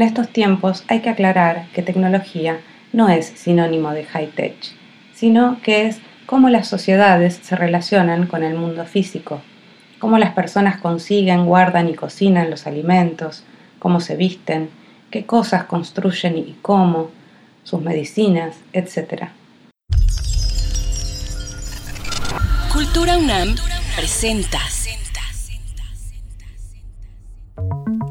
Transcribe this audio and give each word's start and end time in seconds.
En 0.00 0.06
estos 0.06 0.30
tiempos 0.30 0.82
hay 0.88 1.00
que 1.00 1.10
aclarar 1.10 1.66
que 1.74 1.82
tecnología 1.82 2.60
no 2.94 3.10
es 3.10 3.26
sinónimo 3.26 3.90
de 3.90 4.04
high-tech, 4.04 4.56
sino 5.12 5.60
que 5.62 5.88
es 5.88 5.98
cómo 6.24 6.48
las 6.48 6.68
sociedades 6.68 7.38
se 7.42 7.54
relacionan 7.54 8.26
con 8.26 8.42
el 8.42 8.54
mundo 8.54 8.86
físico, 8.86 9.42
cómo 9.98 10.16
las 10.16 10.32
personas 10.32 10.80
consiguen, 10.80 11.44
guardan 11.44 11.90
y 11.90 11.92
cocinan 11.92 12.48
los 12.48 12.66
alimentos, 12.66 13.44
cómo 13.78 14.00
se 14.00 14.16
visten, 14.16 14.70
qué 15.10 15.26
cosas 15.26 15.64
construyen 15.64 16.38
y 16.38 16.56
cómo, 16.62 17.10
sus 17.62 17.82
medicinas, 17.82 18.56
etc. 18.72 19.24
Cultura 22.72 23.18
UNAM 23.18 23.54
presenta. 23.96 24.60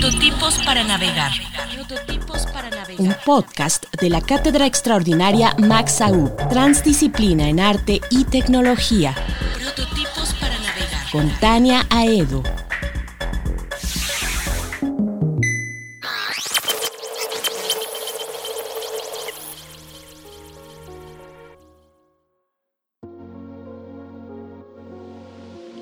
Prototipos 0.00 0.54
para 0.64 0.82
navegar. 0.82 1.30
Un 2.96 3.14
podcast 3.26 3.84
de 4.00 4.08
la 4.08 4.22
Cátedra 4.22 4.64
Extraordinaria 4.64 5.54
Max 5.58 6.00
AU, 6.00 6.34
Transdisciplina 6.48 7.50
en 7.50 7.60
Arte 7.60 8.00
y 8.10 8.24
Tecnología. 8.24 9.14
Prototipos 9.52 10.32
para 10.40 10.54
navegar. 10.58 11.10
Con 11.12 11.28
Tania 11.38 11.84
Aedo. 11.90 12.42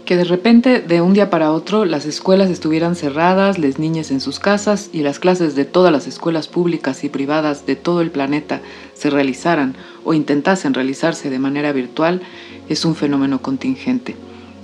Que 0.09 0.17
de 0.17 0.25
repente, 0.25 0.81
de 0.81 1.03
un 1.03 1.13
día 1.13 1.29
para 1.29 1.53
otro, 1.53 1.85
las 1.85 2.07
escuelas 2.07 2.49
estuvieran 2.49 2.97
cerradas, 2.97 3.59
las 3.59 3.79
niñas 3.79 4.11
en 4.11 4.23
sus 4.23 4.41
casas 4.41 4.89
y 4.91 5.03
las 5.03 5.19
clases 5.19 5.55
de 5.55 5.67
todas 5.67 5.93
las 5.93 6.07
escuelas 6.07 6.49
públicas 6.49 7.05
y 7.05 7.11
privadas 7.11 7.67
de 7.67 7.77
todo 7.77 8.01
el 8.01 8.11
planeta 8.11 8.63
se 8.95 9.11
realizaran 9.11 9.77
o 10.05 10.15
intentasen 10.15 10.73
realizarse 10.73 11.29
de 11.29 11.39
manera 11.39 11.73
virtual, 11.73 12.23
es 12.71 12.87
un 12.87 12.95
fenómeno 12.95 13.43
contingente. 13.43 14.17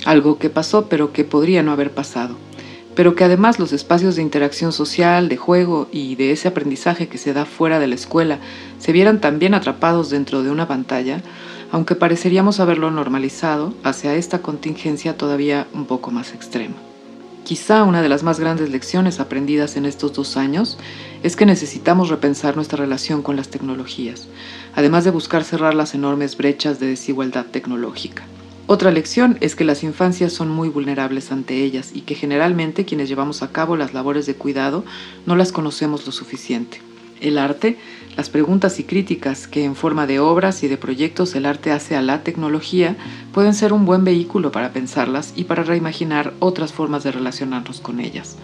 Algo 0.06 0.38
que 0.38 0.48
pasó 0.48 0.88
pero 0.88 1.12
que 1.12 1.24
podría 1.24 1.62
no 1.62 1.72
haber 1.72 1.90
pasado. 1.90 2.36
Pero 2.94 3.14
que 3.14 3.24
además 3.24 3.58
los 3.58 3.74
espacios 3.74 4.16
de 4.16 4.22
interacción 4.22 4.72
social, 4.72 5.28
de 5.28 5.36
juego 5.36 5.88
y 5.92 6.14
de 6.14 6.32
ese 6.32 6.48
aprendizaje 6.48 7.08
que 7.08 7.18
se 7.18 7.34
da 7.34 7.44
fuera 7.44 7.78
de 7.80 7.88
la 7.88 7.96
escuela 7.96 8.38
se 8.78 8.92
vieran 8.92 9.20
también 9.20 9.52
atrapados 9.52 10.08
dentro 10.08 10.42
de 10.42 10.50
una 10.50 10.66
pantalla, 10.66 11.20
aunque 11.74 11.96
pareceríamos 11.96 12.60
haberlo 12.60 12.92
normalizado 12.92 13.74
hacia 13.82 14.14
esta 14.14 14.40
contingencia 14.42 15.16
todavía 15.16 15.66
un 15.74 15.86
poco 15.86 16.12
más 16.12 16.32
extrema. 16.32 16.76
Quizá 17.42 17.82
una 17.82 18.00
de 18.00 18.08
las 18.08 18.22
más 18.22 18.38
grandes 18.38 18.70
lecciones 18.70 19.18
aprendidas 19.18 19.74
en 19.74 19.84
estos 19.84 20.12
dos 20.12 20.36
años 20.36 20.78
es 21.24 21.34
que 21.34 21.46
necesitamos 21.46 22.10
repensar 22.10 22.54
nuestra 22.54 22.78
relación 22.78 23.22
con 23.22 23.34
las 23.34 23.48
tecnologías, 23.48 24.28
además 24.76 25.02
de 25.02 25.10
buscar 25.10 25.42
cerrar 25.42 25.74
las 25.74 25.96
enormes 25.96 26.36
brechas 26.36 26.78
de 26.78 26.86
desigualdad 26.86 27.46
tecnológica. 27.46 28.22
Otra 28.68 28.92
lección 28.92 29.36
es 29.40 29.56
que 29.56 29.64
las 29.64 29.82
infancias 29.82 30.32
son 30.32 30.50
muy 30.50 30.68
vulnerables 30.68 31.32
ante 31.32 31.64
ellas 31.64 31.90
y 31.92 32.02
que 32.02 32.14
generalmente 32.14 32.84
quienes 32.84 33.08
llevamos 33.08 33.42
a 33.42 33.50
cabo 33.50 33.76
las 33.76 33.94
labores 33.94 34.26
de 34.26 34.36
cuidado 34.36 34.84
no 35.26 35.34
las 35.34 35.50
conocemos 35.50 36.06
lo 36.06 36.12
suficiente. 36.12 36.93
El 37.20 37.38
arte 37.38 37.78
las 38.16 38.30
preguntas 38.30 38.78
y 38.78 38.84
críticas 38.84 39.48
que 39.48 39.64
en 39.64 39.74
forma 39.74 40.06
de 40.06 40.20
obras 40.20 40.62
y 40.62 40.68
de 40.68 40.76
proyectos 40.76 41.34
el 41.34 41.46
arte 41.46 41.72
hace 41.72 41.96
a 41.96 42.02
la 42.02 42.22
tecnología 42.22 42.96
pueden 43.32 43.54
ser 43.54 43.72
un 43.72 43.86
buen 43.86 44.04
vehículo 44.04 44.52
para 44.52 44.72
pensarlas 44.72 45.32
y 45.34 45.44
para 45.44 45.64
reimaginar 45.64 46.32
otras 46.38 46.72
formas 46.72 47.02
de 47.02 47.10
relacionarnos 47.10 47.80
con 47.80 47.98
ellas. 47.98 48.36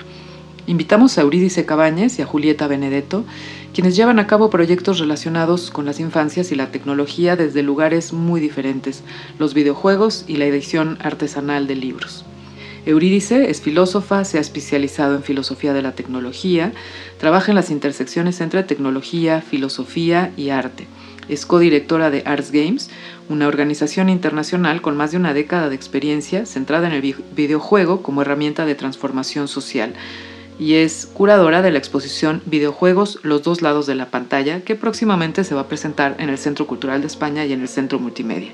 Invitamos 0.67 1.17
a 1.17 1.23
Eurídice 1.23 1.67
Cabañes 1.67 2.19
y 2.19 2.23
a 2.23 2.27
Julieta 2.27 2.67
Benedetto, 2.67 3.25
quienes 3.73 3.95
llevan 3.95 4.19
a 4.19 4.27
cabo 4.27 4.51
proyectos 4.51 4.99
relacionados 4.99 5.71
con 5.71 5.87
las 5.87 6.01
infancias 6.01 6.51
y 6.51 6.57
la 6.57 6.73
tecnología 6.73 7.37
desde 7.37 7.63
lugares 7.63 8.13
muy 8.13 8.41
diferentes, 8.41 9.05
los 9.39 9.55
videojuegos 9.55 10.25
y 10.27 10.37
la 10.37 10.47
edición 10.47 10.99
artesanal 11.01 11.69
de 11.69 11.77
libros. 11.77 12.25
Eurídice 12.87 13.51
es 13.51 13.61
filósofa, 13.61 14.25
se 14.25 14.39
ha 14.39 14.41
especializado 14.41 15.15
en 15.15 15.23
filosofía 15.23 15.73
de 15.73 15.83
la 15.83 15.93
tecnología, 15.93 16.73
trabaja 17.19 17.53
en 17.53 17.57
las 17.57 17.71
intersecciones 17.71 18.41
entre 18.41 18.63
tecnología, 18.63 19.43
filosofía 19.43 20.33
y 20.37 20.51
arte. 20.51 20.87
Es 21.29 21.47
codirectora 21.47 22.11
de 22.11 22.23
Arts 22.25 22.51
Games, 22.51 22.91
una 23.29 23.47
organización 23.47 24.09
internacional 24.09 24.81
con 24.81 24.97
más 24.97 25.13
de 25.13 25.19
una 25.19 25.35
década 25.35 25.69
de 25.69 25.77
experiencia 25.77 26.47
centrada 26.47 26.89
en 26.89 26.95
el 26.95 27.15
videojuego 27.37 28.03
como 28.03 28.23
herramienta 28.23 28.65
de 28.65 28.75
transformación 28.75 29.47
social 29.47 29.95
y 30.59 30.75
es 30.75 31.07
curadora 31.07 31.63
de 31.63 31.71
la 31.71 31.79
exposición 31.79 32.43
Videojuegos 32.45 33.19
Los 33.23 33.43
dos 33.43 33.63
lados 33.63 33.87
de 33.87 33.95
la 33.95 34.11
pantalla 34.11 34.61
que 34.61 34.75
próximamente 34.75 35.43
se 35.43 35.55
va 35.55 35.63
a 35.63 35.69
presentar 35.69 36.17
en 36.19 36.29
el 36.29 36.37
Centro 36.37 36.67
Cultural 36.67 37.01
de 37.01 37.07
España 37.07 37.47
y 37.47 37.53
en 37.55 37.63
el 37.63 37.69
Centro 37.69 37.99
Multimedia. 37.99 38.51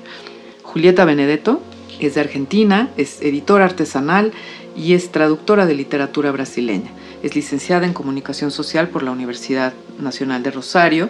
Julieta 0.63 1.03
Benedetto 1.03 1.61
es 1.99 2.15
de 2.15 2.21
Argentina, 2.21 2.89
es 2.97 3.21
editora 3.21 3.65
artesanal 3.65 4.31
y 4.75 4.93
es 4.93 5.11
traductora 5.11 5.65
de 5.65 5.75
literatura 5.75 6.31
brasileña. 6.31 6.91
Es 7.23 7.35
licenciada 7.35 7.85
en 7.85 7.93
Comunicación 7.93 8.51
Social 8.51 8.89
por 8.89 9.03
la 9.03 9.11
Universidad 9.11 9.73
Nacional 9.99 10.43
de 10.43 10.51
Rosario 10.51 11.09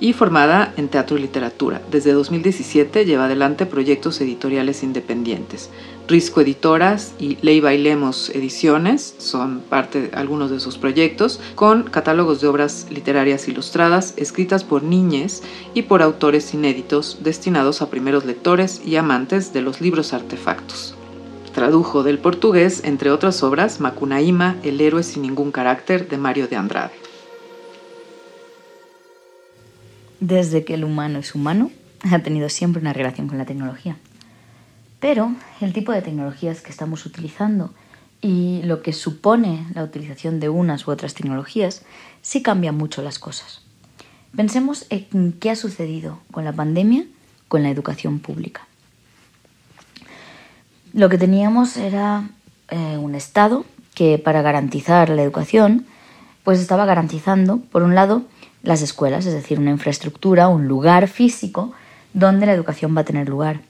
y 0.00 0.12
formada 0.12 0.74
en 0.76 0.88
teatro 0.88 1.16
y 1.16 1.20
literatura. 1.20 1.80
Desde 1.90 2.12
2017 2.12 3.04
lleva 3.04 3.26
adelante 3.26 3.66
proyectos 3.66 4.20
editoriales 4.20 4.82
independientes. 4.82 5.70
Risco 6.06 6.42
Editoras 6.42 7.14
y 7.18 7.38
Ley 7.40 7.60
Bailemos 7.60 8.28
Ediciones 8.28 9.14
son 9.16 9.60
parte 9.60 10.02
de 10.02 10.16
algunos 10.16 10.50
de 10.50 10.60
sus 10.60 10.76
proyectos, 10.76 11.40
con 11.54 11.84
catálogos 11.84 12.42
de 12.42 12.48
obras 12.48 12.86
literarias 12.90 13.48
ilustradas 13.48 14.12
escritas 14.18 14.64
por 14.64 14.82
niñes 14.82 15.42
y 15.72 15.82
por 15.82 16.02
autores 16.02 16.52
inéditos 16.52 17.20
destinados 17.22 17.80
a 17.80 17.88
primeros 17.88 18.26
lectores 18.26 18.82
y 18.84 18.96
amantes 18.96 19.54
de 19.54 19.62
los 19.62 19.80
libros 19.80 20.12
artefactos. 20.12 20.94
Tradujo 21.54 22.02
del 22.02 22.18
portugués, 22.18 22.82
entre 22.84 23.10
otras 23.10 23.42
obras, 23.42 23.80
Macunaíma, 23.80 24.56
El 24.62 24.82
héroe 24.82 25.04
sin 25.04 25.22
ningún 25.22 25.52
carácter, 25.52 26.08
de 26.08 26.18
Mario 26.18 26.48
de 26.48 26.56
Andrade. 26.56 26.92
Desde 30.20 30.64
que 30.64 30.74
el 30.74 30.84
humano 30.84 31.20
es 31.20 31.34
humano, 31.34 31.70
ha 32.02 32.18
tenido 32.18 32.50
siempre 32.50 32.82
una 32.82 32.92
relación 32.92 33.26
con 33.26 33.38
la 33.38 33.46
tecnología. 33.46 33.96
Pero 35.04 35.34
el 35.60 35.74
tipo 35.74 35.92
de 35.92 36.00
tecnologías 36.00 36.62
que 36.62 36.70
estamos 36.70 37.04
utilizando 37.04 37.74
y 38.22 38.62
lo 38.62 38.80
que 38.80 38.94
supone 38.94 39.66
la 39.74 39.84
utilización 39.84 40.40
de 40.40 40.48
unas 40.48 40.88
u 40.88 40.92
otras 40.92 41.12
tecnologías 41.12 41.82
sí 42.22 42.42
cambia 42.42 42.72
mucho 42.72 43.02
las 43.02 43.18
cosas. 43.18 43.60
Pensemos 44.34 44.86
en 44.88 45.32
qué 45.32 45.50
ha 45.50 45.56
sucedido 45.56 46.20
con 46.30 46.46
la 46.46 46.54
pandemia 46.54 47.04
con 47.48 47.62
la 47.62 47.68
educación 47.68 48.18
pública. 48.18 48.66
Lo 50.94 51.10
que 51.10 51.18
teníamos 51.18 51.76
era 51.76 52.30
eh, 52.70 52.96
un 52.96 53.14
Estado 53.14 53.66
que 53.94 54.16
para 54.16 54.40
garantizar 54.40 55.10
la 55.10 55.22
educación 55.22 55.84
pues 56.44 56.60
estaba 56.60 56.86
garantizando, 56.86 57.58
por 57.58 57.82
un 57.82 57.94
lado, 57.94 58.22
las 58.62 58.80
escuelas, 58.80 59.26
es 59.26 59.34
decir, 59.34 59.58
una 59.58 59.70
infraestructura, 59.70 60.48
un 60.48 60.66
lugar 60.66 61.08
físico 61.08 61.74
donde 62.14 62.46
la 62.46 62.54
educación 62.54 62.96
va 62.96 63.02
a 63.02 63.04
tener 63.04 63.28
lugar. 63.28 63.60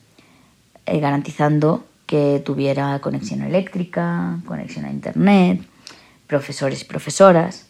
Eh, 0.86 1.00
garantizando 1.00 1.86
que 2.06 2.42
tuviera 2.44 2.98
conexión 3.00 3.42
eléctrica, 3.42 4.38
conexión 4.44 4.84
a 4.84 4.90
internet, 4.90 5.62
profesores 6.26 6.82
y 6.82 6.84
profesoras. 6.84 7.66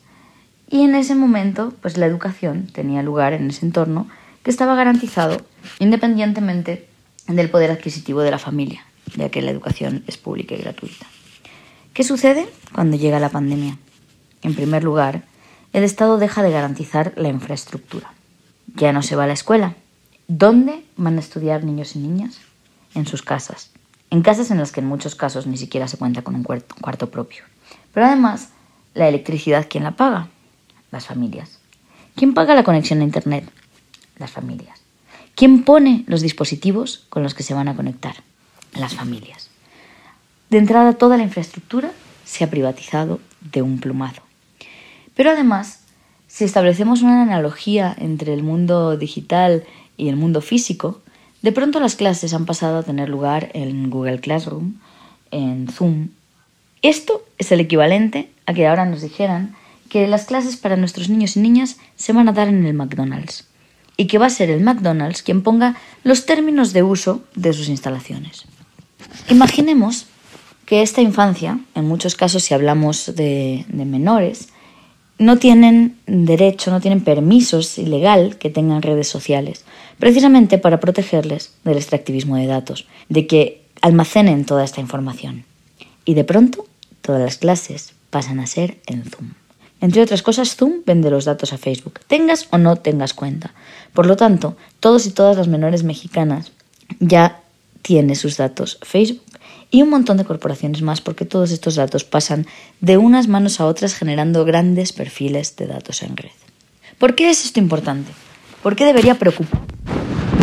Y 0.68 0.82
en 0.82 0.94
ese 0.96 1.14
momento, 1.14 1.72
pues 1.80 1.96
la 1.96 2.06
educación 2.06 2.66
tenía 2.66 3.02
lugar 3.02 3.32
en 3.32 3.48
ese 3.48 3.64
entorno 3.66 4.08
que 4.42 4.50
estaba 4.50 4.74
garantizado 4.74 5.40
independientemente 5.78 6.88
del 7.28 7.50
poder 7.50 7.70
adquisitivo 7.70 8.22
de 8.22 8.32
la 8.32 8.38
familia, 8.38 8.84
ya 9.16 9.28
que 9.28 9.42
la 9.42 9.50
educación 9.50 10.02
es 10.06 10.16
pública 10.16 10.54
y 10.54 10.58
gratuita. 10.58 11.06
¿Qué 11.92 12.02
sucede 12.02 12.48
cuando 12.72 12.96
llega 12.96 13.20
la 13.20 13.28
pandemia? 13.28 13.78
En 14.42 14.54
primer 14.54 14.82
lugar, 14.82 15.22
el 15.72 15.84
Estado 15.84 16.18
deja 16.18 16.42
de 16.42 16.50
garantizar 16.50 17.12
la 17.16 17.28
infraestructura. 17.28 18.12
Ya 18.74 18.92
no 18.92 19.02
se 19.02 19.14
va 19.14 19.24
a 19.24 19.28
la 19.28 19.32
escuela. 19.32 19.74
¿Dónde 20.26 20.84
van 20.96 21.16
a 21.16 21.20
estudiar 21.20 21.62
niños 21.62 21.94
y 21.94 22.00
niñas? 22.00 22.40
En 22.94 23.06
sus 23.06 23.22
casas, 23.22 23.70
en 24.10 24.22
casas 24.22 24.50
en 24.50 24.58
las 24.58 24.72
que 24.72 24.80
en 24.80 24.86
muchos 24.86 25.14
casos 25.14 25.46
ni 25.46 25.56
siquiera 25.56 25.88
se 25.88 25.96
cuenta 25.96 26.22
con 26.22 26.34
un 26.34 26.44
cuarto, 26.44 27.10
propio. 27.10 27.44
Pero 27.92 28.06
además, 28.06 28.50
la 28.94 29.08
electricidad, 29.08 29.66
¿quién 29.68 29.84
la 29.84 29.96
paga? 29.96 30.28
Las 30.90 31.06
familias. 31.06 31.58
¿Quién 32.14 32.34
paga 32.34 32.54
la 32.54 32.64
conexión 32.64 33.00
a 33.00 33.04
Internet? 33.04 33.50
Las 34.18 34.30
familias. 34.30 34.80
¿Quién 35.34 35.64
pone 35.64 36.04
los 36.06 36.20
dispositivos 36.20 37.06
con 37.08 37.24
los 37.24 37.34
que 37.34 37.42
se 37.42 37.54
van 37.54 37.68
a 37.68 37.74
conectar? 37.74 38.14
Las 38.74 38.94
familias. 38.94 39.50
De 40.50 40.58
entrada, 40.58 40.92
toda 40.92 41.16
la 41.16 41.24
infraestructura 41.24 41.90
se 42.24 42.44
ha 42.44 42.50
privatizado 42.50 43.20
de 43.40 43.62
un 43.62 43.80
plumazo. 43.80 44.22
Pero 45.16 45.30
además, 45.30 45.80
si 46.28 46.44
establecemos 46.44 47.02
una 47.02 47.22
analogía 47.22 47.94
entre 47.98 48.34
el 48.34 48.42
mundo 48.42 48.96
digital 48.96 49.64
y 49.96 50.08
el 50.08 50.16
mundo 50.16 50.40
físico, 50.40 51.00
de 51.44 51.52
pronto 51.52 51.78
las 51.78 51.94
clases 51.94 52.32
han 52.32 52.46
pasado 52.46 52.78
a 52.78 52.82
tener 52.84 53.10
lugar 53.10 53.50
en 53.52 53.90
Google 53.90 54.18
Classroom, 54.18 54.76
en 55.30 55.68
Zoom. 55.68 56.08
Esto 56.80 57.22
es 57.36 57.52
el 57.52 57.60
equivalente 57.60 58.30
a 58.46 58.54
que 58.54 58.66
ahora 58.66 58.86
nos 58.86 59.02
dijeran 59.02 59.54
que 59.90 60.08
las 60.08 60.24
clases 60.24 60.56
para 60.56 60.78
nuestros 60.78 61.10
niños 61.10 61.36
y 61.36 61.40
niñas 61.40 61.76
se 61.96 62.14
van 62.14 62.30
a 62.30 62.32
dar 62.32 62.48
en 62.48 62.64
el 62.64 62.72
McDonald's 62.72 63.46
y 63.98 64.06
que 64.06 64.16
va 64.16 64.24
a 64.24 64.30
ser 64.30 64.48
el 64.48 64.62
McDonald's 64.62 65.22
quien 65.22 65.42
ponga 65.42 65.76
los 66.02 66.24
términos 66.24 66.72
de 66.72 66.82
uso 66.82 67.22
de 67.34 67.52
sus 67.52 67.68
instalaciones. 67.68 68.46
Imaginemos 69.28 70.06
que 70.64 70.80
esta 70.80 71.02
infancia, 71.02 71.58
en 71.74 71.84
muchos 71.84 72.16
casos 72.16 72.42
si 72.42 72.54
hablamos 72.54 73.14
de, 73.16 73.66
de 73.68 73.84
menores, 73.84 74.48
no 75.18 75.38
tienen 75.38 75.96
derecho, 76.06 76.70
no 76.70 76.80
tienen 76.80 77.02
permisos 77.02 77.78
ilegal 77.78 78.36
que 78.36 78.50
tengan 78.50 78.82
redes 78.82 79.08
sociales, 79.08 79.64
precisamente 79.98 80.58
para 80.58 80.80
protegerles 80.80 81.52
del 81.64 81.76
extractivismo 81.76 82.36
de 82.36 82.46
datos, 82.46 82.86
de 83.08 83.26
que 83.26 83.62
almacenen 83.80 84.44
toda 84.44 84.64
esta 84.64 84.80
información. 84.80 85.44
Y 86.04 86.14
de 86.14 86.24
pronto, 86.24 86.66
todas 87.00 87.20
las 87.20 87.38
clases 87.38 87.94
pasan 88.10 88.40
a 88.40 88.46
ser 88.46 88.78
en 88.86 89.04
Zoom. 89.04 89.32
Entre 89.80 90.02
otras 90.02 90.22
cosas, 90.22 90.56
Zoom 90.56 90.82
vende 90.86 91.10
los 91.10 91.26
datos 91.26 91.52
a 91.52 91.58
Facebook, 91.58 92.00
tengas 92.06 92.48
o 92.50 92.58
no 92.58 92.76
tengas 92.76 93.12
cuenta. 93.12 93.52
Por 93.92 94.06
lo 94.06 94.16
tanto, 94.16 94.56
todos 94.80 95.06
y 95.06 95.10
todas 95.10 95.36
las 95.36 95.48
menores 95.48 95.82
mexicanas 95.84 96.52
ya 97.00 97.40
tienen 97.82 98.16
sus 98.16 98.38
datos 98.38 98.78
Facebook 98.82 99.23
y 99.70 99.82
un 99.82 99.90
montón 99.90 100.16
de 100.16 100.24
corporaciones 100.24 100.82
más 100.82 101.00
porque 101.00 101.24
todos 101.24 101.50
estos 101.50 101.76
datos 101.76 102.04
pasan 102.04 102.46
de 102.80 102.96
unas 102.96 103.28
manos 103.28 103.60
a 103.60 103.66
otras 103.66 103.94
generando 103.94 104.44
grandes 104.44 104.92
perfiles 104.92 105.56
de 105.56 105.66
datos 105.66 106.02
en 106.02 106.16
red. 106.16 106.30
¿Por 106.98 107.14
qué 107.14 107.30
es 107.30 107.44
esto 107.44 107.60
importante? 107.60 108.12
¿Por 108.62 108.76
qué 108.76 108.84
debería 108.84 109.18
preocupar? 109.18 109.60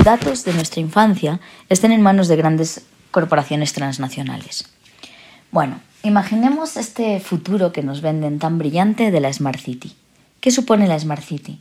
Datos 0.04 0.44
de 0.46 0.54
nuestra 0.54 0.82
infancia 0.82 1.40
estén 1.70 1.92
en 1.92 2.02
manos 2.02 2.28
de 2.28 2.36
grandes 2.36 2.86
corporaciones 3.12 3.74
transnacionales. 3.74 4.68
Bueno, 5.52 5.80
imaginemos 6.04 6.78
este 6.78 7.20
futuro 7.20 7.72
que 7.72 7.84
nos 7.84 8.02
venden 8.02 8.40
tan 8.40 8.58
brillante 8.58 9.12
de 9.12 9.20
la 9.20 9.32
Smart 9.32 9.60
City. 9.60 9.96
¿Qué 10.40 10.52
supone 10.52 10.88
la 10.88 11.00
Smart 11.00 11.24
City? 11.24 11.60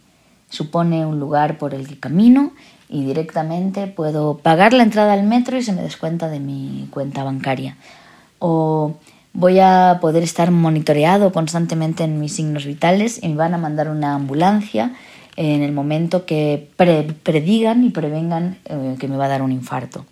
Supone 0.49 1.05
un 1.05 1.21
lugar 1.21 1.59
por 1.59 1.75
el 1.75 1.99
camino 2.01 2.53
y 2.91 3.05
directamente 3.05 3.87
puedo 3.87 4.39
pagar 4.39 4.73
la 4.73 4.83
entrada 4.83 5.13
al 5.13 5.23
metro 5.23 5.57
y 5.57 5.63
se 5.63 5.73
me 5.73 5.83
descuenta 5.83 6.29
de 6.29 6.41
mi 6.41 6.89
cuenta 6.91 7.23
bancaria. 7.23 7.77
O 8.41 8.95
voy 9.33 9.61
a 9.61 9.99
poder 10.01 10.25
estar 10.25 10.51
monitoreado 10.51 11.33
constantemente 11.33 12.03
en 12.03 12.19
mis 12.19 12.35
signos 12.35 12.67
vitales 12.67 13.23
y 13.23 13.29
me 13.29 13.37
van 13.37 13.55
a 13.55 13.59
mandar 13.59 13.89
una 13.89 14.15
ambulancia 14.15 14.93
en 15.37 15.63
el 15.63 15.73
momento 15.73 16.27
que 16.27 16.69
predigan 16.77 17.85
y 17.85 17.91
prevengan 17.91 18.59
eh, 18.65 18.97
que 18.99 19.07
me 19.07 19.17
va 19.17 19.27
a 19.27 19.29
dar 19.29 19.43
un 19.43 19.53
infarto. 19.53 20.05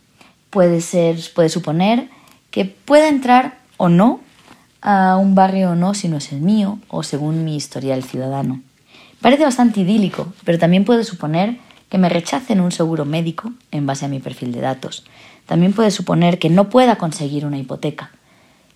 Puede 0.50 0.80
ser, 0.80 1.19
puede 1.34 1.48
suponer 1.48 2.08
que 2.50 2.64
pueda 2.64 3.08
entrar 3.08 3.58
o 3.76 3.88
no 3.88 4.20
a 4.80 5.16
un 5.16 5.34
barrio 5.34 5.72
o 5.72 5.75
no 5.75 5.94
si 5.94 6.08
no 6.08 6.19
es 6.19 6.32
el 6.32 6.40
mío 6.40 6.78
o 6.88 7.02
según 7.02 7.44
mi 7.44 7.56
historial 7.56 8.04
ciudadano. 8.04 8.60
Parece 9.20 9.42
bastante 9.42 9.80
idílico, 9.80 10.32
pero 10.44 10.58
también 10.58 10.84
puede 10.84 11.02
suponer 11.02 11.58
que 11.88 11.99
me 11.99 12.08
rechacen 12.08 12.61
un 12.61 12.73
seguro 12.73 13.05
médico 13.05 13.52
en 13.70 13.87
base 13.87 14.05
a 14.05 14.08
mi 14.08 14.20
perfil 14.20 14.52
de 14.52 14.61
datos. 14.61 15.05
También 15.46 15.73
puede 15.73 15.90
suponer 15.90 16.38
que 16.38 16.50
no 16.50 16.69
pueda 16.69 16.96
conseguir 16.96 17.46
una 17.46 17.58
hipoteca. 17.58 18.11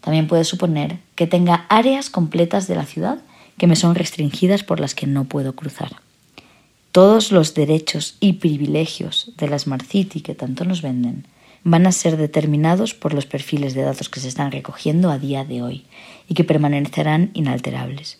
También 0.00 0.26
puede 0.26 0.44
suponer 0.44 0.99
que 1.14 1.26
tenga 1.26 1.67
áreas 1.69 2.11
completas 2.11 2.67
de 2.67 2.75
la 2.75 2.87
ciudad 2.87 3.19
que 3.59 3.67
me 3.67 3.76
son 3.76 3.94
restringidas 3.94 4.64
por 4.64 4.81
las 4.81 4.94
que 4.94 5.06
no 5.06 5.25
puedo 5.25 5.55
cruzar. 5.55 5.97
Todos 6.91 7.32
los 7.32 7.55
derechos 7.55 8.17
y 8.20 8.35
privilegios 8.35 9.32
de 9.37 9.49
la 9.49 9.59
Smart 9.59 9.87
City 9.87 10.20
que 10.20 10.35
tanto 10.35 10.64
nos 10.64 10.82
venden 10.82 11.26
van 11.64 11.87
a 11.87 11.93
ser 11.93 12.17
determinados 12.17 12.94
por 12.94 13.14
los 13.14 13.26
perfiles 13.26 13.75
de 13.75 13.82
datos 13.82 14.09
que 14.09 14.20
se 14.20 14.29
están 14.29 14.50
recogiendo 14.50 15.11
a 15.11 15.19
día 15.19 15.44
de 15.44 15.62
hoy 15.62 15.85
y 16.29 16.35
que 16.35 16.44
permanecerán 16.44 17.31
inalterables. 17.35 18.19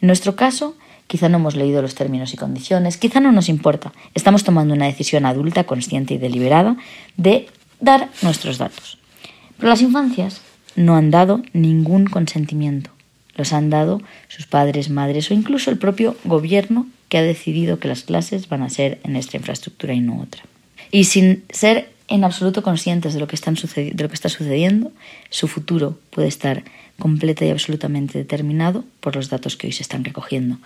En 0.00 0.08
nuestro 0.08 0.34
caso, 0.36 0.76
Quizá 1.12 1.28
no 1.28 1.36
hemos 1.36 1.56
leído 1.56 1.82
los 1.82 1.94
términos 1.94 2.32
y 2.32 2.38
condiciones, 2.38 2.96
quizá 2.96 3.20
no 3.20 3.32
nos 3.32 3.50
importa. 3.50 3.92
Estamos 4.14 4.44
tomando 4.44 4.72
una 4.72 4.86
decisión 4.86 5.26
adulta, 5.26 5.64
consciente 5.64 6.14
y 6.14 6.16
deliberada 6.16 6.78
de 7.18 7.50
dar 7.80 8.08
nuestros 8.22 8.56
datos. 8.56 8.96
Pero 9.58 9.68
las 9.68 9.82
infancias 9.82 10.40
no 10.74 10.96
han 10.96 11.10
dado 11.10 11.42
ningún 11.52 12.06
consentimiento. 12.06 12.88
Los 13.34 13.52
han 13.52 13.68
dado 13.68 14.00
sus 14.28 14.46
padres, 14.46 14.88
madres 14.88 15.30
o 15.30 15.34
incluso 15.34 15.70
el 15.70 15.76
propio 15.76 16.16
gobierno 16.24 16.86
que 17.10 17.18
ha 17.18 17.22
decidido 17.22 17.78
que 17.78 17.88
las 17.88 18.04
clases 18.04 18.48
van 18.48 18.62
a 18.62 18.70
ser 18.70 18.98
en 19.04 19.16
esta 19.16 19.36
infraestructura 19.36 19.92
y 19.92 20.00
no 20.00 20.18
otra. 20.18 20.44
Y 20.90 21.04
sin 21.04 21.44
ser 21.50 21.90
en 22.08 22.24
absoluto 22.24 22.62
conscientes 22.62 23.12
de 23.12 23.20
lo 23.20 23.26
que, 23.26 23.36
de 23.36 24.02
lo 24.02 24.08
que 24.08 24.14
está 24.14 24.30
sucediendo, 24.30 24.92
su 25.28 25.46
futuro 25.46 25.98
puede 26.08 26.28
estar 26.28 26.64
completa 26.98 27.44
y 27.44 27.50
absolutamente 27.50 28.16
determinado 28.16 28.86
por 29.00 29.14
los 29.14 29.28
datos 29.28 29.58
que 29.58 29.66
hoy 29.66 29.74
se 29.74 29.82
están 29.82 30.04
recogiendo. 30.04 30.56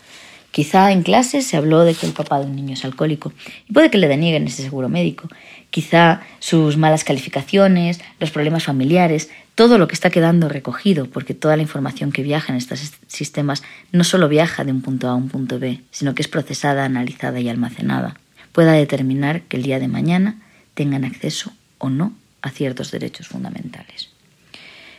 Quizá 0.57 0.91
en 0.91 1.03
clase 1.03 1.43
se 1.43 1.59
habló 1.59 1.85
de 1.85 1.93
que 1.93 2.07
el 2.07 2.15
papá 2.15 2.41
de 2.41 2.47
un 2.47 2.57
niño 2.57 2.73
es 2.73 2.85
alcohólico 2.87 3.31
y 3.69 3.75
puede 3.75 3.91
que 3.91 3.99
le 3.99 4.09
denieguen 4.09 4.47
ese 4.47 4.63
seguro 4.63 4.89
médico. 4.89 5.29
Quizá 5.69 6.23
sus 6.39 6.79
malas 6.79 7.05
calificaciones, 7.05 8.01
los 8.21 8.31
problemas 8.31 8.65
familiares, 8.65 9.29
todo 9.55 9.77
lo 9.77 9.87
que 9.87 9.93
está 9.93 10.09
quedando 10.09 10.49
recogido, 10.49 11.11
porque 11.11 11.35
toda 11.35 11.57
la 11.57 11.63
información 11.63 12.11
que 12.11 12.23
viaja 12.23 12.55
en 12.55 12.57
estos 12.57 12.95
sistemas 13.07 13.65
no 13.93 14.03
solo 14.03 14.31
viaja 14.31 14.65
de 14.65 14.73
un 14.73 14.81
punto 14.81 15.09
A 15.09 15.11
a 15.11 15.15
un 15.15 15.29
punto 15.29 15.59
B, 15.59 15.83
sino 15.91 16.15
que 16.15 16.23
es 16.23 16.29
procesada, 16.29 16.87
analizada 16.87 17.39
y 17.39 17.51
almacenada, 17.51 18.19
pueda 18.53 18.73
determinar 18.73 19.43
que 19.43 19.59
el 19.59 19.63
día 19.63 19.79
de 19.79 19.89
mañana 19.89 20.41
tengan 20.73 21.05
acceso 21.05 21.53
o 21.77 21.91
no 21.91 22.15
a 22.41 22.49
ciertos 22.49 22.91
derechos 22.91 23.29
fundamentales. 23.29 24.09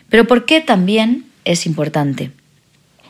Pero 0.07 0.27
¿por 0.27 0.45
qué 0.45 0.61
también 0.61 1.25
es 1.45 1.65
importante? 1.65 2.29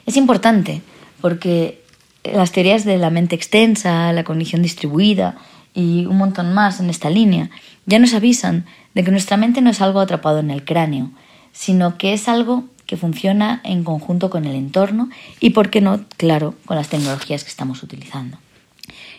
Es 0.05 0.15
importante 0.15 0.81
porque 1.19 1.85
las 2.33 2.51
teorías 2.51 2.85
de 2.85 2.97
la 2.97 3.09
mente 3.09 3.35
extensa, 3.35 4.11
la 4.13 4.23
cognición 4.23 4.61
distribuida 4.61 5.37
y 5.73 6.05
un 6.05 6.17
montón 6.17 6.53
más 6.53 6.79
en 6.79 6.89
esta 6.89 7.09
línea 7.09 7.49
ya 7.85 7.99
nos 7.99 8.13
avisan 8.13 8.65
de 8.93 9.03
que 9.03 9.11
nuestra 9.11 9.37
mente 9.37 9.61
no 9.61 9.69
es 9.69 9.81
algo 9.81 9.99
atrapado 9.99 10.39
en 10.39 10.51
el 10.51 10.65
cráneo, 10.65 11.11
sino 11.51 11.97
que 11.97 12.13
es 12.13 12.27
algo 12.27 12.65
que 12.85 12.97
funciona 12.97 13.61
en 13.63 13.83
conjunto 13.83 14.29
con 14.29 14.45
el 14.45 14.55
entorno 14.55 15.09
y, 15.39 15.51
por 15.51 15.69
qué 15.69 15.81
no, 15.81 16.05
claro, 16.17 16.55
con 16.65 16.77
las 16.77 16.89
tecnologías 16.89 17.43
que 17.43 17.49
estamos 17.49 17.83
utilizando. 17.83 18.37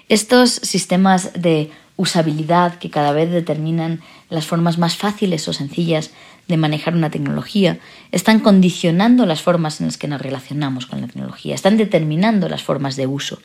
Estos 0.08 0.50
sistemas 0.50 1.32
de 1.34 1.70
usabilidad 1.96 2.78
que 2.78 2.90
cada 2.90 3.12
vez 3.12 3.30
determinan 3.30 4.00
las 4.30 4.46
formas 4.46 4.78
más 4.78 4.96
fáciles 4.96 5.46
o 5.48 5.52
sencillas 5.52 6.10
de 6.48 6.56
manejar 6.56 6.94
una 6.94 7.10
tecnología, 7.10 7.78
están 8.10 8.40
condicionando 8.40 9.26
las 9.26 9.42
formas 9.42 9.80
en 9.80 9.86
las 9.86 9.98
que 9.98 10.08
nos 10.08 10.20
relacionamos 10.20 10.86
con 10.86 11.00
la 11.00 11.06
tecnología, 11.06 11.54
están 11.54 11.76
determinando 11.76 12.48
las 12.48 12.62
formas 12.62 12.96
de 12.96 13.06
uso. 13.06 13.38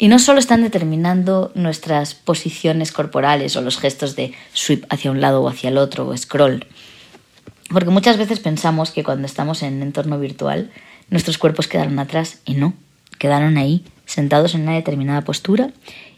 Y 0.00 0.06
no 0.06 0.20
solo 0.20 0.38
están 0.38 0.62
determinando 0.62 1.50
nuestras 1.56 2.14
posiciones 2.14 2.92
corporales 2.92 3.56
o 3.56 3.62
los 3.62 3.78
gestos 3.78 4.14
de 4.14 4.32
sweep 4.52 4.84
hacia 4.90 5.10
un 5.10 5.20
lado 5.20 5.42
o 5.42 5.48
hacia 5.48 5.70
el 5.70 5.78
otro 5.78 6.06
o 6.06 6.16
scroll, 6.16 6.66
porque 7.70 7.90
muchas 7.90 8.16
veces 8.16 8.40
pensamos 8.40 8.92
que 8.92 9.04
cuando 9.04 9.26
estamos 9.26 9.62
en 9.62 9.74
un 9.74 9.82
entorno 9.82 10.18
virtual 10.18 10.70
nuestros 11.10 11.38
cuerpos 11.38 11.68
quedaron 11.68 11.98
atrás 11.98 12.40
y 12.44 12.54
no, 12.54 12.74
quedaron 13.18 13.56
ahí, 13.56 13.84
sentados 14.06 14.54
en 14.54 14.62
una 14.62 14.74
determinada 14.74 15.22
postura 15.22 15.70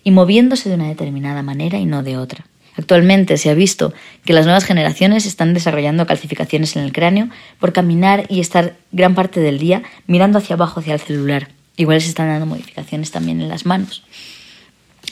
y 0.05 0.11
moviéndose 0.11 0.69
de 0.69 0.75
una 0.75 0.88
determinada 0.88 1.43
manera 1.43 1.79
y 1.79 1.87
no 1.87 2.02
de 2.02 2.17
otra. 2.17 2.47
Actualmente 2.80 3.37
se 3.37 3.50
ha 3.50 3.54
visto 3.54 3.92
que 4.25 4.32
las 4.32 4.46
nuevas 4.46 4.64
generaciones 4.64 5.26
están 5.26 5.52
desarrollando 5.52 6.06
calcificaciones 6.06 6.76
en 6.76 6.82
el 6.82 6.92
cráneo 6.92 7.28
por 7.58 7.75
caminar 7.75 8.25
y 8.30 8.40
estar 8.40 8.75
gran 8.90 9.14
parte 9.14 9.38
del 9.40 9.58
día 9.58 9.82
mirando 10.06 10.38
hacia 10.38 10.54
abajo 10.54 10.80
hacia 10.80 10.94
el 10.94 11.00
celular. 11.00 11.49
Igual 11.76 12.00
se 12.00 12.08
están 12.08 12.28
dando 12.28 12.46
modificaciones 12.46 13.10
también 13.10 13.42
en 13.42 13.50
las 13.50 13.66
manos. 13.66 14.02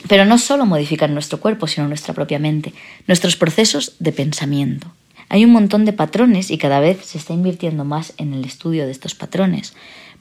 Pero 0.08 0.25
no 0.25 0.38
solo 0.38 0.64
modifican 0.64 1.12
nuestro 1.12 1.40
cuerpo, 1.40 1.66
sino 1.66 1.87
nuestra 1.88 2.14
propia 2.14 2.38
mente, 2.38 2.72
nuestros 3.06 3.37
procesos 3.37 3.96
de 3.98 4.12
pensamiento. 4.12 4.90
Hay 5.28 5.44
un 5.44 5.52
montón 5.52 5.84
de 5.84 5.92
patrones 5.92 6.50
y 6.50 6.56
cada 6.56 6.80
vez 6.80 7.04
se 7.04 7.18
está 7.18 7.34
invirtiendo 7.34 7.84
más 7.84 8.14
en 8.16 8.32
el 8.32 8.46
estudio 8.46 8.87
de 8.87 8.92
estos 8.92 9.14
patrones 9.14 9.75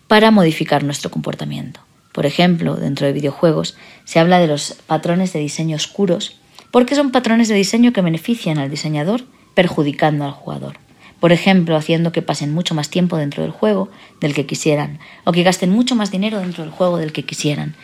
para 0.09 0.31
modificar 0.31 0.83
nuestro 0.83 1.11
comportamiento. 1.11 1.79
Por 2.11 2.25
ejemplo, 2.25 2.75
dentro 2.75 3.07
de 3.07 3.13
videojuegos 3.13 3.77
se 4.03 4.19
habla 4.19 4.39
de 4.39 4.47
los 4.47 4.73
patrones 4.85 5.31
de 5.31 5.39
diseño 5.39 5.77
oscuros 5.77 6.41
porque 6.71 6.95
son 6.95 7.11
patrones 7.11 7.47
de 7.47 7.55
diseño 7.55 7.93
que 7.93 8.01
benefician 8.01 8.57
al 8.57 8.69
diseñador 8.69 9.23
perjudicando 9.53 10.25
al 10.25 10.31
jugador. 10.31 10.77
Por 11.19 11.31
ejemplo, 11.31 11.75
haciendo 11.75 12.11
que 12.11 12.21
pasen 12.21 12.53
mucho 12.53 12.75
más 12.75 12.89
tiempo 12.89 13.17
dentro 13.17 13.41
del 13.41 13.51
juego 13.51 13.89
del 14.21 14.35
que 14.35 14.45
quisieran, 14.45 14.99
o 15.23 15.31
que 15.31 15.43
gasten 15.43 15.71
mucho 15.71 15.95
más 15.95 16.11
dinero 16.11 16.39
dentro 16.39 16.63
del 16.63 16.71
juego 16.71 16.97
del 16.97 17.11
que 17.11 17.23
quisieran. 17.23 17.75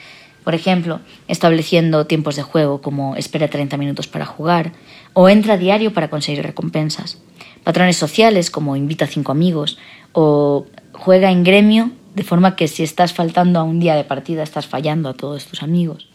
Por 0.44 0.56
ejemplo, 0.56 1.00
estableciendo 1.28 2.06
tiempos 2.06 2.36
de 2.36 2.44
juego 2.44 2.82
como 2.82 3.16
espera 3.16 3.48
30 3.48 3.78
minutos 3.78 4.08
para 4.08 4.26
jugar 4.26 4.74
o 5.14 5.30
entra 5.30 5.58
diario 5.58 5.94
para 5.94 6.10
conseguir 6.10 6.44
recompensas. 6.44 7.22
Patrones 7.64 7.98
sociales 7.98 8.52
como 8.52 8.76
invita 8.76 9.06
a 9.06 9.08
cinco 9.08 9.32
amigos 9.32 9.78
o 10.12 10.68
juega 10.92 11.32
en 11.32 11.44
gremio 11.44 11.92
de 12.14 12.24
forma 12.24 12.56
que 12.56 12.68
si 12.68 12.84
estás 12.84 13.14
faltando 13.14 13.60
a 13.60 13.64
un 13.64 13.80
día 13.80 13.96
de 13.96 14.04
partida 14.04 14.44
estás 14.44 14.68
fallando 14.68 15.10
a 15.10 15.14
todos 15.14 15.46
tus 15.46 15.64
amigos. 15.64 16.10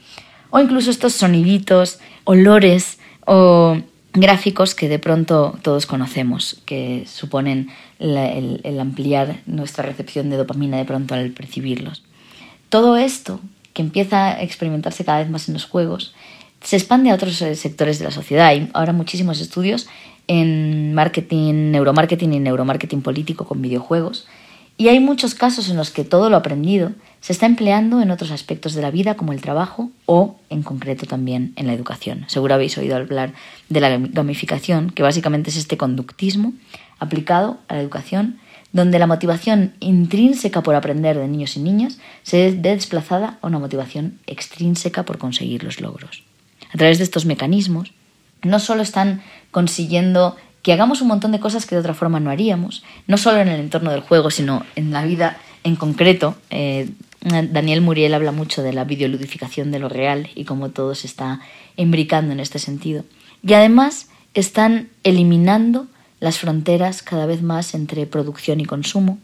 O 0.50 0.58
incluso 0.60 0.90
estos 0.90 1.12
soniditos, 1.12 1.98
olores 2.24 2.98
o 3.26 3.76
gráficos 4.12 4.74
que 4.74 4.88
de 4.88 4.98
pronto 4.98 5.58
todos 5.62 5.86
conocemos, 5.86 6.60
que 6.64 7.04
suponen 7.06 7.68
el, 7.98 8.80
ampliar 8.80 9.40
nuestra 9.46 9.84
recepción 9.84 10.30
de 10.30 10.36
dopamina 10.36 10.78
de 10.78 10.84
pronto 10.84 11.14
al 11.14 11.30
percibirlos. 11.30 12.02
Todo 12.68 12.96
esto, 12.96 13.40
que 13.74 13.82
empieza 13.82 14.28
a 14.28 14.42
experimentarse 14.42 15.04
cada 15.04 15.20
vez 15.20 15.30
más 15.30 15.48
en 15.48 15.54
los 15.54 15.66
juegos, 15.66 16.14
se 16.62 16.76
expande 16.76 17.10
a 17.10 17.14
otros 17.14 17.40
eh, 17.42 17.54
sectores 17.54 17.98
de 17.98 18.06
la 18.06 18.10
sociedad. 18.10 18.46
Hay 18.46 18.68
ahora 18.74 18.92
muchísimos 18.92 19.40
estudios 19.40 19.86
en 20.26 20.92
marketing, 20.92 21.70
neuromarketing 21.70 22.32
y 22.32 22.40
neuromarketing 22.40 23.02
político 23.02 23.46
con 23.46 23.62
videojuegos. 23.62 24.26
Y 24.76 24.88
hay 24.88 25.00
muchos 25.00 25.34
casos 25.34 25.70
en 25.70 25.76
los 25.76 25.90
que 25.90 26.04
todo 26.04 26.30
lo 26.30 26.36
aprendido 26.36 26.92
se 27.20 27.32
está 27.32 27.46
empleando 27.46 28.00
en 28.00 28.10
otros 28.10 28.30
aspectos 28.30 28.74
de 28.74 28.82
la 28.82 28.90
vida 28.90 29.16
como 29.16 29.32
el 29.32 29.40
trabajo 29.40 29.90
o 30.06 30.36
en 30.50 30.62
concreto 30.62 31.06
también 31.06 31.52
en 31.56 31.66
la 31.66 31.72
educación. 31.72 32.24
Seguro 32.28 32.54
habéis 32.54 32.78
oído 32.78 32.96
hablar 32.96 33.32
de 33.68 33.80
la 33.80 33.98
gamificación, 33.98 34.90
que 34.90 35.02
básicamente 35.02 35.50
es 35.50 35.56
este 35.56 35.76
conductismo 35.76 36.52
aplicado 36.98 37.58
a 37.68 37.74
la 37.74 37.80
educación, 37.80 38.38
donde 38.72 38.98
la 38.98 39.06
motivación 39.06 39.72
intrínseca 39.80 40.62
por 40.62 40.74
aprender 40.74 41.18
de 41.18 41.26
niños 41.26 41.56
y 41.56 41.60
niñas 41.60 41.98
se 42.22 42.50
ve 42.50 42.52
desplazada 42.52 43.38
a 43.40 43.46
una 43.46 43.58
motivación 43.58 44.18
extrínseca 44.26 45.04
por 45.04 45.18
conseguir 45.18 45.64
los 45.64 45.80
logros. 45.80 46.24
A 46.72 46.76
través 46.76 46.98
de 46.98 47.04
estos 47.04 47.24
mecanismos, 47.24 47.92
no 48.42 48.60
solo 48.60 48.82
están 48.82 49.22
consiguiendo 49.50 50.36
que 50.62 50.72
hagamos 50.72 51.00
un 51.00 51.08
montón 51.08 51.32
de 51.32 51.40
cosas 51.40 51.66
que 51.66 51.74
de 51.74 51.80
otra 51.80 51.94
forma 51.94 52.20
no 52.20 52.30
haríamos, 52.30 52.84
no 53.06 53.16
solo 53.16 53.38
en 53.38 53.48
el 53.48 53.60
entorno 53.60 53.90
del 53.90 54.00
juego, 54.00 54.30
sino 54.30 54.64
en 54.76 54.92
la 54.92 55.04
vida 55.04 55.38
en 55.64 55.76
concreto. 55.76 56.36
Eh, 56.50 56.90
Daniel 57.20 57.80
Muriel 57.80 58.14
habla 58.14 58.32
mucho 58.32 58.62
de 58.62 58.72
la 58.72 58.84
videoludificación 58.84 59.70
de 59.70 59.80
lo 59.80 59.88
real 59.88 60.30
y 60.34 60.44
cómo 60.44 60.70
todo 60.70 60.94
se 60.94 61.06
está 61.06 61.40
imbricando 61.76 62.32
en 62.32 62.40
este 62.40 62.58
sentido. 62.58 63.04
Y 63.42 63.54
además 63.54 64.08
están 64.34 64.88
eliminando 65.02 65.86
las 66.20 66.38
fronteras 66.38 67.02
cada 67.02 67.26
vez 67.26 67.42
más 67.42 67.74
entre 67.74 68.06
producción 68.06 68.60
y 68.60 68.64
consumo, 68.64 69.18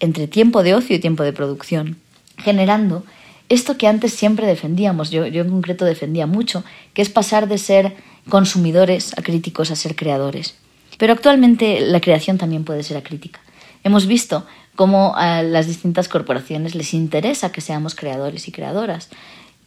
entre 0.00 0.28
tiempo 0.28 0.62
de 0.62 0.74
ocio 0.74 0.96
y 0.96 0.98
tiempo 0.98 1.22
de 1.22 1.32
producción, 1.32 1.96
generando 2.36 3.04
esto 3.48 3.78
que 3.78 3.86
antes 3.86 4.12
siempre 4.12 4.46
defendíamos, 4.46 5.10
yo, 5.10 5.26
yo 5.26 5.42
en 5.42 5.50
concreto 5.50 5.84
defendía 5.84 6.26
mucho, 6.26 6.64
que 6.92 7.00
es 7.00 7.08
pasar 7.08 7.48
de 7.48 7.56
ser 7.56 7.96
consumidores 8.28 9.16
a 9.16 9.22
críticos 9.22 9.70
a 9.70 9.76
ser 9.76 9.96
creadores. 9.96 10.54
Pero 10.98 11.14
actualmente 11.14 11.80
la 11.80 12.00
creación 12.00 12.36
también 12.36 12.64
puede 12.64 12.82
ser 12.82 12.98
acrítica. 12.98 13.40
Hemos 13.84 14.06
visto 14.06 14.46
cómo 14.78 15.16
a 15.16 15.42
las 15.42 15.66
distintas 15.66 16.06
corporaciones 16.06 16.76
les 16.76 16.94
interesa 16.94 17.50
que 17.50 17.60
seamos 17.60 17.96
creadores 17.96 18.46
y 18.46 18.52
creadoras, 18.52 19.08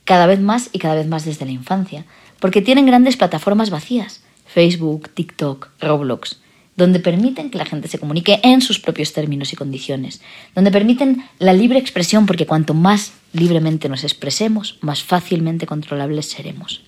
cada 0.06 0.26
vez 0.26 0.40
más 0.40 0.70
y 0.72 0.80
cada 0.80 0.96
vez 0.96 1.06
más 1.06 1.26
desde 1.26 1.44
la 1.44 1.52
infancia, 1.52 2.06
porque 2.40 2.62
tienen 2.62 2.86
grandes 2.86 3.18
plataformas 3.18 3.72
vacías, 3.72 4.22
Facebook, 4.46 5.10
TikTok, 5.10 5.68
Roblox, 5.82 6.40
donde 6.78 7.02
permiten 7.02 7.50
que 7.50 7.58
la 7.58 7.66
gente 7.66 7.90
se 7.90 8.00
comunique 8.00 8.40
en 8.42 8.62
sus 8.62 8.80
propios 8.80 9.12
términos 9.12 9.52
y 9.52 9.58
condiciones, 9.58 10.22
donde 10.56 10.72
permiten 10.72 11.26
la 11.40 11.52
libre 11.52 11.78
expresión, 11.78 12.26
porque 12.26 12.46
cuanto 12.48 12.74
más 12.74 13.12
libremente 13.34 13.90
nos 13.90 14.06
expresemos, 14.06 14.78
más 14.80 15.04
fácilmente 15.04 15.66
controlables 15.66 16.28
seremos. 16.28 16.84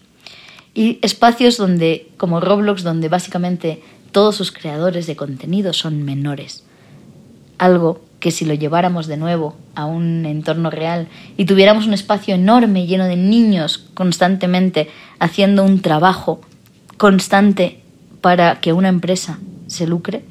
Y 0.74 0.98
espacios 1.02 1.58
donde, 1.58 2.08
como 2.16 2.40
Roblox, 2.40 2.84
donde 2.84 3.10
básicamente 3.10 3.84
todos 4.14 4.38
sus 4.38 4.54
creadores 4.54 5.08
de 5.08 5.18
contenido 5.18 5.74
son 5.74 6.04
menores. 6.04 6.64
Algo 7.58 8.02
que 8.24 8.32
si 8.32 8.46
lo 8.46 8.54
lleváramos 8.54 9.08
de 9.08 9.18
nuevo 9.18 9.58
a 9.76 9.86
un 9.86 10.26
entorno 10.26 10.70
real 10.70 11.10
y 11.36 11.44
tuviéramos 11.44 11.88
un 11.88 11.94
espacio 11.94 12.34
enorme 12.36 12.88
lleno 12.88 13.04
de 13.04 13.18
niños 13.18 13.90
constantemente 13.96 14.88
haciendo 15.20 15.66
un 15.66 15.82
trabajo 15.82 16.40
constante 16.96 17.82
para 18.22 18.62
que 18.62 18.72
una 18.72 18.88
empresa 18.88 19.40
se 19.68 19.88
lucre, 19.88 20.24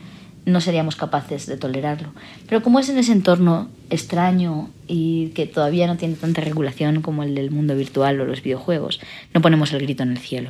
no 0.47 0.63
seríamos 0.63 0.97
capaces 0.97 1.45
de 1.45 1.59
tolerarlo. 1.59 2.15
Pero 2.49 2.63
como 2.63 2.81
es 2.81 2.89
en 2.89 2.97
ese 2.97 3.13
entorno 3.13 3.69
extraño 3.91 4.71
y 4.89 5.27
que 5.35 5.45
todavía 5.45 5.87
no 5.87 5.99
tiene 5.99 6.15
tanta 6.15 6.41
regulación 6.41 7.03
como 7.03 7.23
el 7.25 7.35
del 7.35 7.51
mundo 7.51 7.77
virtual 7.77 8.19
o 8.23 8.25
los 8.25 8.43
videojuegos, 8.43 9.01
no 9.35 9.43
ponemos 9.43 9.71
el 9.75 9.83
grito 9.83 10.03
en 10.03 10.13
el 10.13 10.19
cielo. 10.19 10.49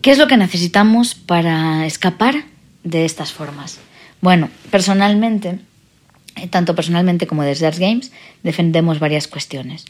¿Qué 0.00 0.10
es 0.10 0.16
lo 0.16 0.26
que 0.26 0.38
necesitamos 0.38 1.14
para 1.14 1.84
escapar 1.84 2.34
de 2.82 3.04
estas 3.04 3.30
formas? 3.30 3.78
Bueno, 4.22 4.48
personalmente, 4.70 5.58
tanto 6.50 6.74
personalmente 6.74 7.26
como 7.26 7.42
desde 7.42 7.66
Ars 7.66 7.78
Games, 7.78 8.12
defendemos 8.42 8.98
varias 8.98 9.28
cuestiones. 9.28 9.84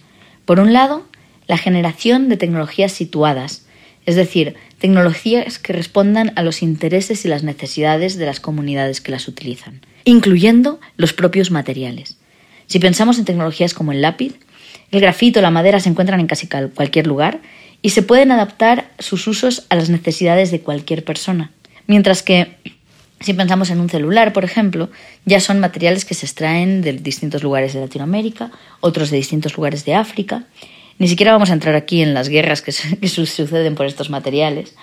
Por 0.45 0.61
un 0.61 0.73
lado, 0.73 1.07
la 1.47 1.59
generación 1.59 2.29
de 2.29 2.37
tecnologías 2.37 2.93
situadas, 2.93 3.67
es 4.07 4.17
decir, 4.17 4.55
tecnologías 4.79 5.59
que 5.59 5.73
respondan 5.73 6.33
a 6.37 6.43
los 6.43 6.63
intereses 6.63 7.25
y 7.25 7.29
las 7.29 7.43
necesidades 7.43 8.17
de 8.17 8.27
las 8.27 8.41
comunidades 8.41 9.01
que 9.01 9.13
las 9.13 9.29
utilizan, 9.29 9.81
incluyendo 10.05 10.81
los 10.97 11.13
propios 11.13 11.51
materiales. 11.51 12.17
Si 12.67 12.79
pensamos 12.79 13.19
en 13.19 13.25
tecnologías 13.25 13.75
como 13.75 13.93
el 13.93 14.03
lápiz, 14.03 14.35
el 14.91 15.01
grafito, 15.01 15.41
la 15.41 15.51
madera 15.51 15.81
se 15.81 15.89
encuentran 15.89 16.21
en 16.21 16.27
casi 16.27 16.47
cualquier 16.47 17.07
lugar 17.07 17.41
y 17.83 17.91
se 17.91 18.03
pueden 18.03 18.33
adaptar 18.33 18.91
sus 18.99 19.27
usos 19.27 19.67
a 19.69 19.77
las 19.77 19.91
necesidades 19.91 20.51
de 20.51 20.61
cualquier 20.61 21.05
persona. 21.05 21.51
Mientras 21.87 22.23
que 22.23 22.57
si 23.25 23.33
pensamos 23.33 23.71
en 23.71 23.81
un 23.81 23.89
celular, 23.89 24.33
por 24.33 24.45
ejemplo, 24.45 24.91
ya 25.25 25.41
son 25.41 25.59
materiales 25.59 26.05
que 26.05 26.15
se 26.15 26.27
extraen 26.27 26.83
de 26.83 26.93
distintos 26.93 27.43
lugares 27.43 27.73
de 27.73 27.81
Latinoamérica, 27.81 28.51
otros 28.81 29.11
de 29.11 29.17
distintos 29.17 29.57
lugares 29.57 29.85
de 29.85 29.95
África. 29.95 30.45
Ni 30.99 31.09
siquiera 31.09 31.33
vamos 31.33 31.51
a 31.51 31.55
entrar 31.55 31.75
aquí 31.75 32.03
en 32.03 32.15
las 32.15 32.29
guerras 32.29 32.63
que, 32.63 32.73
suceden 33.09 33.75
por 33.75 33.87
estos 33.87 34.11
materiales. 34.11 34.75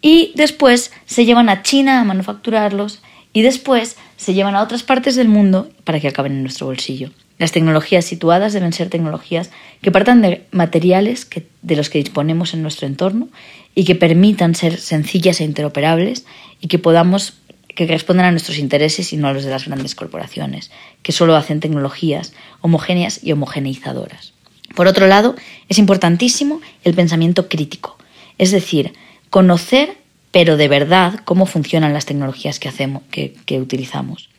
Y 0.00 0.32
después 0.36 0.92
se 1.06 1.24
llevan 1.24 1.48
a 1.48 1.62
China 1.62 2.00
a 2.00 2.04
manufacturarlos 2.04 3.02
y 3.32 3.42
después 3.42 3.96
se 4.16 4.34
llevan 4.34 4.54
a 4.54 4.62
otras 4.62 4.82
partes 4.82 5.16
del 5.16 5.28
mundo 5.28 5.70
para 5.84 6.00
que 6.00 6.08
acaben 6.08 6.32
en 6.32 6.42
nuestro 6.42 6.66
bolsillo. 6.66 7.10
Las 7.38 7.50
tecnologías 7.50 8.04
situadas 8.04 8.52
deben 8.52 8.72
ser 8.72 8.88
tecnologías 8.88 9.50
que 9.80 9.90
partan 9.90 10.22
de 10.22 10.44
materiales 10.52 11.28
de 11.62 11.76
los 11.76 11.90
que 11.90 11.98
disponemos 11.98 12.54
en 12.54 12.62
nuestro 12.62 12.86
entorno 12.86 13.28
y 13.74 13.84
que 13.84 13.94
permitan 13.94 14.54
ser 14.54 14.78
sencillas 14.78 15.40
e 15.40 15.44
interoperables 15.44 16.24
y 16.60 16.68
que 16.68 16.78
podamos 16.78 17.34
que 17.74 17.86
respondan 17.86 18.26
a 18.26 18.30
nuestros 18.30 18.58
intereses 18.58 19.12
y 19.12 19.16
no 19.16 19.28
a 19.28 19.32
los 19.32 19.44
de 19.44 19.50
las 19.50 19.66
grandes 19.66 19.94
corporaciones, 19.94 20.70
que 21.02 21.12
solo 21.12 21.36
hacen 21.36 21.60
tecnologías 21.60 22.32
homogéneas 22.60 23.22
y 23.22 23.32
homogeneizadoras. 23.32 24.32
Por 24.74 24.86
otro 24.86 25.06
lado, 25.06 25.34
es 25.68 25.78
importantísimo 25.78 26.60
el 26.84 26.94
pensamiento 26.94 27.48
crítico, 27.48 27.98
es 28.38 28.50
decir, 28.50 28.92
conocer, 29.30 29.96
pero 30.30 30.56
de 30.56 30.68
verdad, 30.68 31.20
cómo 31.24 31.46
funcionan 31.46 31.92
las 31.92 32.06
tecnologías 32.06 32.58
que, 32.58 32.68
hacemos, 32.68 33.02
que 33.10 33.60
utilizamos. 33.60 34.30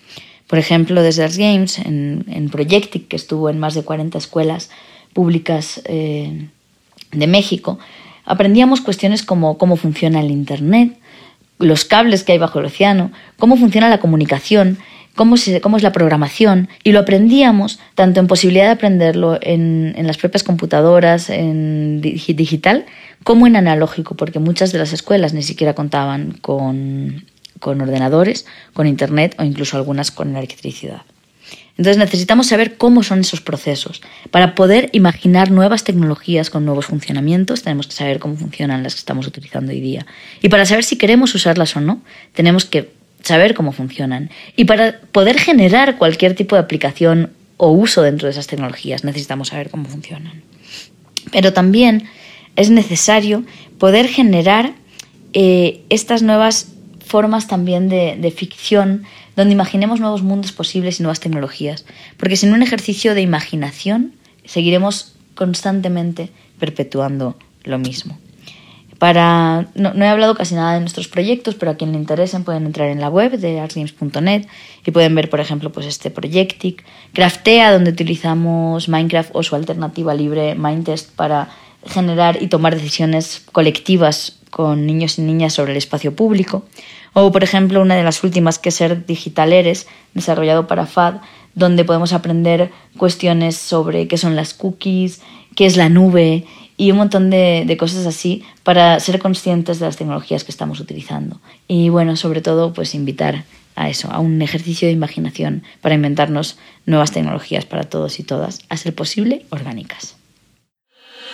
Por 0.48 0.60
ejemplo, 0.60 1.02
desde 1.02 1.24
las 1.24 1.38
Games, 1.38 1.80
en, 1.80 2.26
en 2.30 2.50
Projectic, 2.50 3.08
que 3.08 3.16
estuvo 3.16 3.50
en 3.50 3.60
más 3.60 3.74
de 3.74 3.84
40 3.84 4.18
escuelas 4.18 4.70
públicas 5.14 5.82
eh, 5.86 6.48
de 7.12 7.28
México, 7.28 7.80
aprendíamos 8.26 8.82
cuestiones 8.82 9.24
como 9.24 9.58
cómo 9.58 9.78
funciona 9.78 10.22
el 10.22 10.32
Internet, 10.32 10.98
los 11.60 11.86
cables 11.86 12.24
que 12.24 12.34
hay 12.34 12.38
bajo 12.38 12.60
el 12.60 12.66
océano, 12.66 13.12
cómo 13.38 13.58
funciona 13.58 13.90
la 13.90 14.00
comunicación, 14.00 14.78
cómo, 15.16 15.36
cómo 15.62 15.78
es 15.78 15.84
la 15.84 15.92
programación, 15.92 16.70
y 16.84 16.92
lo 16.92 17.00
aprendíamos 17.00 17.80
tanto 17.96 18.20
en 18.20 18.28
posibilidad 18.28 18.66
de 18.66 18.72
aprenderlo 18.72 19.38
en, 19.42 19.96
las 20.06 20.18
propias 20.18 20.44
computadoras, 20.44 21.30
en 21.30 22.02
digital, 22.02 22.86
como 23.24 23.48
en 23.48 23.56
analógico, 23.56 24.16
porque 24.16 24.40
muchas 24.40 24.72
de 24.72 24.80
las 24.80 24.94
escuelas 24.94 25.34
ni 25.34 25.44
siquiera 25.44 25.74
contaban 25.74 26.32
con 26.42 27.24
con 27.64 27.82
ordenadores, 27.82 28.46
con 28.74 28.88
Internet 28.88 29.36
o 29.40 29.44
incluso 29.44 29.78
algunas 29.78 30.12
con 30.12 30.36
electricidad. 30.36 31.04
Entonces 31.78 31.98
necesitamos 31.98 32.48
saber 32.48 32.78
cómo 32.78 33.02
son 33.02 33.22
esos 33.22 33.42
procesos. 33.42 34.02
Para 34.30 34.54
poder 34.54 34.90
imaginar 34.94 35.50
nuevas 35.50 35.84
tecnologías 35.84 36.50
con 36.50 36.66
nuevos 36.66 36.86
funcionamientos, 36.86 37.64
tenemos 37.64 37.88
que 37.88 37.94
saber 37.94 38.20
cómo 38.20 38.36
funcionan 38.36 38.84
las 38.84 38.94
que 38.94 39.00
estamos 39.00 39.26
utilizando 39.26 39.72
hoy 39.72 39.82
día. 39.82 40.06
Y 40.42 40.50
para 40.50 40.66
saber 40.66 40.84
si 40.84 40.98
queremos 40.98 41.34
usarlas 41.34 41.76
o 41.76 41.82
no, 41.82 42.02
tenemos 42.34 42.66
que 42.66 42.92
saber 43.24 43.56
cómo 43.56 43.72
funcionan. 43.72 44.30
Y 44.56 44.66
para 44.66 45.00
poder 45.12 45.40
generar 45.40 45.98
cualquier 45.98 46.36
tipo 46.36 46.56
de 46.56 46.62
aplicación 46.62 47.32
o 47.58 47.72
uso 47.72 48.04
dentro 48.04 48.28
de 48.28 48.34
esas 48.34 48.48
tecnologías, 48.48 49.04
necesitamos 49.04 49.48
saber 49.48 49.70
cómo 49.70 49.86
funcionan. 49.86 50.44
Pero 51.32 51.54
también 51.54 52.04
es 52.56 52.70
necesario 52.70 53.44
poder 53.80 54.08
generar 54.08 54.74
eh, 55.34 55.82
estas 55.90 56.22
nuevas 56.22 56.68
formas 57.06 57.48
también 57.48 57.90
de, 57.90 58.34
ficción 58.36 59.04
donde 59.36 59.54
imaginemos 59.54 60.00
nuevos 60.00 60.24
mundos 60.24 60.52
posibles 60.52 61.00
y 61.00 61.04
nuevas 61.04 61.20
tecnologías. 61.20 61.86
Porque 62.18 62.36
sin 62.36 62.54
un 62.54 62.62
ejercicio 62.62 63.16
de 63.16 63.22
imaginación 63.22 64.14
seguiremos 64.46 65.14
constantemente 65.36 66.30
perpetuando 66.60 67.36
lo 67.64 67.80
mismo. 67.80 68.18
Para, 69.00 69.68
no, 69.76 69.92
he 69.94 70.08
hablado 70.08 70.34
casi 70.36 70.56
nada 70.56 70.76
de 70.76 70.80
nuestros 70.80 71.10
proyectos, 71.10 71.56
pero 71.56 71.72
a 71.72 71.76
quien 71.76 71.92
le 71.92 71.98
interesen 71.98 72.46
pueden 72.46 72.66
entrar 72.66 72.90
en 72.90 73.02
la 73.02 73.10
web 73.10 73.38
de 73.38 73.60
artsgames.net 73.60 74.48
y 74.86 74.92
pueden 74.92 75.14
ver, 75.14 75.30
por 75.30 75.42
ejemplo, 75.42 75.72
pues 75.74 75.88
este 75.88 76.10
Projectic, 76.10 76.86
Craftea, 77.12 77.74
donde 77.74 77.92
utilizamos 77.92 78.88
Minecraft 78.88 79.32
o 79.34 79.44
su 79.44 79.56
alternativa 79.56 80.14
libre 80.14 80.56
Mindtest 80.56 81.12
para 81.16 81.50
generar 81.86 82.42
y 82.42 82.48
tomar 82.48 82.76
decisiones 82.76 83.44
colectivas 83.52 84.40
con 84.54 84.86
niños 84.86 85.18
y 85.18 85.24
niñas 85.24 85.54
sobre 85.54 85.72
el 85.72 85.80
espacio 85.80 86.16
público. 86.16 86.64
O, 87.14 87.32
por 87.32 87.44
ejemplo, 87.44 87.82
una 87.82 87.96
de 87.96 88.04
las 88.04 88.24
últimas 88.24 88.60
que 88.60 88.70
es 88.70 88.76
Ser 88.76 89.04
Digitaleres, 89.08 89.88
desarrollado 90.14 90.68
para 90.68 90.86
FAD, 90.86 91.16
donde 91.56 91.84
podemos 91.84 92.14
aprender 92.14 92.72
cuestiones 92.96 93.58
sobre 93.58 94.08
qué 94.08 94.18
son 94.18 94.36
las 94.36 94.54
cookies, 94.54 95.22
qué 95.56 95.66
es 95.66 95.76
la 95.76 95.90
nube 95.90 96.46
y 96.78 96.92
un 96.92 96.98
montón 96.98 97.32
de, 97.32 97.76
cosas 97.80 98.06
así 98.06 98.44
para 98.62 99.00
ser 99.00 99.18
conscientes 99.18 99.80
de 99.80 99.88
las 99.88 99.98
tecnologías 99.98 100.44
que 100.44 100.52
estamos 100.52 100.80
utilizando. 100.80 101.40
Y 101.68 101.90
bueno, 101.90 102.16
sobre 102.16 102.42
todo, 102.42 102.74
pues 102.74 102.94
invitar 102.94 103.46
a 103.76 103.90
eso, 103.90 104.12
a 104.12 104.20
un 104.20 104.40
ejercicio 104.44 104.88
de 104.88 104.94
imaginación 104.94 105.64
para 105.82 105.96
inventarnos 105.96 106.58
nuevas 106.86 107.12
tecnologías 107.12 107.66
para 107.66 107.86
todos 107.86 108.20
y 108.20 108.24
todas, 108.24 108.62
a 108.70 108.78
ser 108.78 108.94
posible 108.94 109.48
orgánicas. 109.50 110.16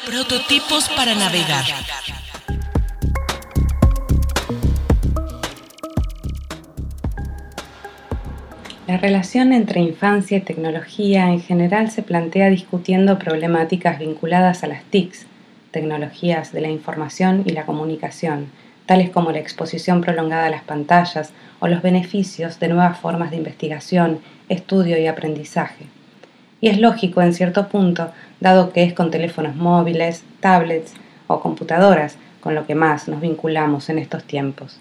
Prototipos 0.05 0.87
para 0.95 1.15
navegar. 1.15 1.65
La 8.89 8.97
relación 8.97 9.53
entre 9.53 9.81
infancia 9.81 10.39
y 10.39 10.41
tecnología 10.41 11.29
en 11.29 11.41
general 11.41 11.91
se 11.91 12.01
plantea 12.01 12.49
discutiendo 12.49 13.19
problemáticas 13.19 13.99
vinculadas 13.99 14.63
a 14.63 14.67
las 14.67 14.83
TICs, 14.85 15.27
tecnologías 15.69 16.51
de 16.51 16.61
la 16.61 16.69
información 16.69 17.43
y 17.45 17.51
la 17.51 17.67
comunicación, 17.67 18.47
tales 18.87 19.11
como 19.11 19.31
la 19.31 19.37
exposición 19.37 20.01
prolongada 20.01 20.47
a 20.47 20.49
las 20.49 20.63
pantallas 20.63 21.33
o 21.59 21.67
los 21.67 21.83
beneficios 21.83 22.59
de 22.59 22.69
nuevas 22.69 22.97
formas 22.97 23.29
de 23.29 23.37
investigación, 23.37 24.21
estudio 24.49 24.97
y 24.97 25.05
aprendizaje. 25.05 25.85
Y 26.59 26.69
es 26.69 26.79
lógico 26.79 27.21
en 27.21 27.35
cierto 27.35 27.67
punto, 27.67 28.09
dado 28.39 28.73
que 28.73 28.81
es 28.81 28.93
con 28.93 29.11
teléfonos 29.11 29.55
móviles, 29.55 30.23
tablets 30.39 30.95
o 31.27 31.41
computadoras 31.41 32.17
con 32.41 32.55
lo 32.55 32.65
que 32.65 32.73
más 32.73 33.07
nos 33.07 33.21
vinculamos 33.21 33.87
en 33.89 33.99
estos 33.99 34.23
tiempos. 34.23 34.79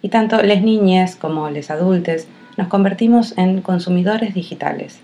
Y 0.00 0.08
tanto 0.08 0.42
les 0.42 0.62
niñas 0.62 1.16
como 1.16 1.50
les 1.50 1.70
adultos 1.70 2.26
nos 2.56 2.68
convertimos 2.68 3.36
en 3.38 3.62
consumidores 3.62 4.34
digitales. 4.34 5.00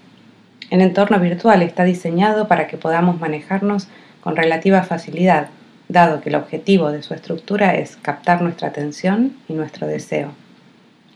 El 0.70 0.82
entorno 0.82 1.18
virtual 1.18 1.62
está 1.62 1.84
diseñado 1.84 2.46
para 2.46 2.66
que 2.68 2.76
podamos 2.76 3.18
manejarnos 3.20 3.88
con 4.22 4.36
relativa 4.36 4.82
facilidad, 4.82 5.48
dado 5.88 6.20
que 6.20 6.28
el 6.28 6.34
objetivo 6.34 6.92
de 6.92 7.02
su 7.02 7.14
estructura 7.14 7.74
es 7.74 7.96
captar 7.96 8.42
nuestra 8.42 8.68
atención 8.68 9.34
y 9.48 9.54
nuestro 9.54 9.86
deseo. 9.86 10.32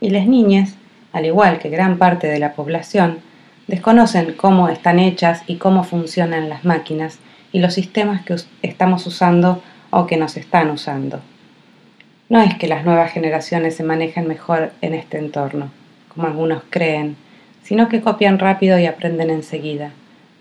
Y 0.01 0.09
las 0.09 0.25
niñas, 0.25 0.75
al 1.11 1.25
igual 1.25 1.59
que 1.59 1.69
gran 1.69 1.99
parte 1.99 2.25
de 2.25 2.39
la 2.39 2.53
población, 2.53 3.19
desconocen 3.67 4.33
cómo 4.33 4.69
están 4.69 4.97
hechas 4.97 5.43
y 5.45 5.57
cómo 5.57 5.83
funcionan 5.83 6.49
las 6.49 6.65
máquinas 6.65 7.19
y 7.51 7.59
los 7.59 7.75
sistemas 7.75 8.25
que 8.25 8.35
estamos 8.63 9.05
usando 9.05 9.61
o 9.91 10.07
que 10.07 10.17
nos 10.17 10.35
están 10.35 10.71
usando. 10.71 11.21
No 12.27 12.41
es 12.41 12.55
que 12.55 12.67
las 12.67 12.83
nuevas 12.83 13.11
generaciones 13.11 13.75
se 13.75 13.83
manejen 13.83 14.27
mejor 14.27 14.71
en 14.81 14.95
este 14.95 15.19
entorno 15.19 15.69
como 16.13 16.27
algunos 16.27 16.63
creen, 16.69 17.15
sino 17.63 17.89
que 17.89 18.01
copian 18.01 18.39
rápido 18.39 18.77
y 18.77 18.85
aprenden 18.85 19.29
enseguida. 19.29 19.91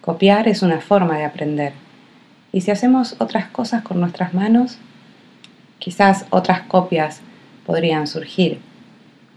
Copiar 0.01 0.49
es 0.49 0.63
una 0.63 0.81
forma 0.81 1.17
de 1.17 1.25
aprender. 1.25 1.73
Y 2.53 2.63
si 2.63 2.71
hacemos 2.71 3.17
otras 3.19 3.47
cosas 3.47 3.83
con 3.83 4.01
nuestras 4.01 4.35
manos, 4.35 4.79
quizás 5.79 6.27
otras 6.31 6.63
copias 6.63 7.21
podrían 7.65 8.07
surgir. 8.07 8.61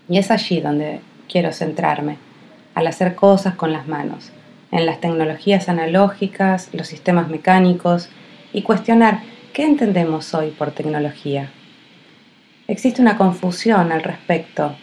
Y 0.10 0.18
es 0.18 0.32
allí 0.32 0.62
donde 0.62 1.02
quiero 1.30 1.52
centrarme, 1.54 2.18
al 2.74 2.88
hacer 2.88 3.16
cosas 3.16 3.56
con 3.56 3.72
las 3.72 3.88
manos, 3.88 4.32
en 4.72 4.86
las 4.86 5.00
tecnologías 5.00 5.70
analógicas, 5.70 6.70
los 6.74 6.88
sistemas 6.88 7.30
mecánicos 7.30 8.10
y 8.52 8.64
cuestionar 8.64 9.22
qué 9.54 9.64
entendemos 9.64 10.34
hoy 10.34 10.52
por 10.52 10.72
tecnología. 10.72 11.50
Existe 12.68 13.02
una 13.02 13.18
confusión 13.18 13.92
al 13.92 14.04
respecto 14.04 14.76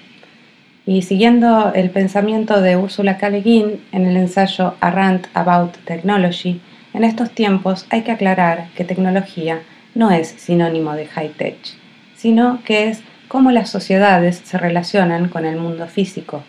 y 0.85 1.03
siguiendo 1.03 1.73
el 1.75 1.91
pensamiento 1.91 2.61
de 2.61 2.77
Ursula 2.77 3.17
K. 3.19 3.31
Le 3.31 3.41
Guin 3.41 3.85
en 3.93 4.07
el 4.07 4.17
ensayo 4.17 4.75
A 4.81 4.91
Rant 4.91 5.27
About 5.35 5.77
Technology, 5.85 6.61
en 6.93 7.05
estos 7.05 7.31
tiempos 7.31 7.87
hay 7.91 8.03
que 8.03 8.13
aclarar 8.13 8.69
que 8.75 8.85
tecnología 8.85 9.61
no 9.95 10.11
es 10.11 10.29
sinónimo 10.29 10.95
de 10.95 11.07
high-tech, 11.07 11.57
sino 12.17 12.63
que 12.65 12.89
es 12.89 13.03
cómo 13.29 13.51
las 13.51 13.71
sociedades 13.71 14.43
se 14.45 14.59
relacionan 14.59 15.29
con 15.29 15.47
el 15.47 15.57
mundo 15.57 15.87
físico, 15.87 16.43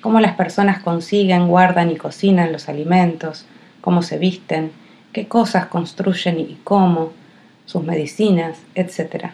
cómo 0.00 0.20
las 0.20 0.34
personas 0.34 0.80
consiguen, 0.80 1.48
guardan 1.48 1.90
y 1.90 1.96
cocinan 1.96 2.52
los 2.52 2.68
alimentos, 2.68 3.46
cómo 3.80 4.02
se 4.02 4.18
visten, 4.18 4.70
qué 5.12 5.26
cosas 5.26 5.66
construyen 5.66 6.38
y 6.38 6.58
cómo, 6.64 7.12
sus 7.66 7.82
medicinas, 7.82 8.58
etc. 8.74 9.26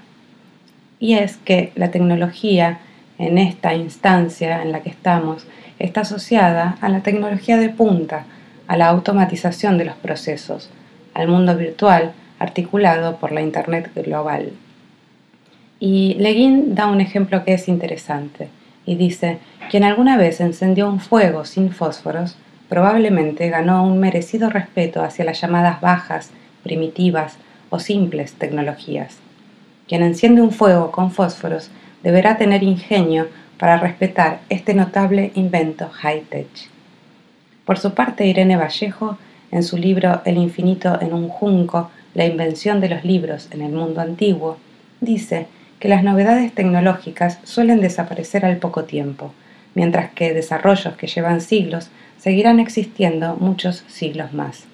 Y 0.98 1.14
es 1.14 1.36
que 1.36 1.72
la 1.76 1.90
tecnología 1.90 2.80
en 3.18 3.38
esta 3.38 3.74
instancia 3.74 4.62
en 4.62 4.72
la 4.72 4.80
que 4.80 4.90
estamos 4.90 5.46
está 5.78 6.02
asociada 6.02 6.78
a 6.80 6.88
la 6.88 7.00
tecnología 7.00 7.56
de 7.56 7.68
punta, 7.68 8.24
a 8.66 8.76
la 8.76 8.88
automatización 8.88 9.78
de 9.78 9.84
los 9.84 9.96
procesos, 9.96 10.70
al 11.14 11.28
mundo 11.28 11.56
virtual 11.56 12.12
articulado 12.38 13.16
por 13.16 13.32
la 13.32 13.42
Internet 13.42 13.90
global. 13.94 14.52
Y 15.80 16.14
Leguin 16.14 16.74
da 16.74 16.86
un 16.86 17.00
ejemplo 17.00 17.44
que 17.44 17.54
es 17.54 17.68
interesante 17.68 18.48
y 18.84 18.96
dice, 18.96 19.38
quien 19.70 19.84
alguna 19.84 20.16
vez 20.16 20.40
encendió 20.40 20.88
un 20.88 21.00
fuego 21.00 21.44
sin 21.44 21.72
fósforos, 21.72 22.36
probablemente 22.68 23.48
ganó 23.48 23.84
un 23.84 23.98
merecido 24.00 24.50
respeto 24.50 25.02
hacia 25.02 25.24
las 25.24 25.40
llamadas 25.40 25.80
bajas, 25.80 26.30
primitivas 26.62 27.36
o 27.70 27.78
simples 27.78 28.34
tecnologías. 28.34 29.18
Quien 29.86 30.02
enciende 30.02 30.42
un 30.42 30.50
fuego 30.50 30.90
con 30.90 31.10
fósforos 31.10 31.70
deberá 32.02 32.36
tener 32.36 32.62
ingenio 32.62 33.28
para 33.58 33.76
respetar 33.76 34.40
este 34.48 34.74
notable 34.74 35.32
invento 35.34 35.88
high-tech. 35.88 36.48
Por 37.64 37.78
su 37.78 37.92
parte, 37.94 38.26
Irene 38.26 38.56
Vallejo, 38.56 39.18
en 39.50 39.62
su 39.62 39.76
libro 39.76 40.22
El 40.24 40.36
infinito 40.36 40.98
en 41.00 41.12
un 41.12 41.28
junco, 41.28 41.90
la 42.14 42.24
invención 42.24 42.80
de 42.80 42.88
los 42.88 43.04
libros 43.04 43.48
en 43.50 43.62
el 43.62 43.72
mundo 43.72 44.00
antiguo, 44.00 44.58
dice 45.00 45.46
que 45.78 45.88
las 45.88 46.02
novedades 46.02 46.54
tecnológicas 46.54 47.38
suelen 47.44 47.80
desaparecer 47.80 48.44
al 48.44 48.56
poco 48.56 48.84
tiempo, 48.84 49.32
mientras 49.74 50.10
que 50.10 50.34
desarrollos 50.34 50.96
que 50.96 51.06
llevan 51.06 51.40
siglos 51.40 51.90
seguirán 52.18 52.58
existiendo 52.58 53.36
muchos 53.36 53.84
siglos 53.86 54.32
más. 54.32 54.64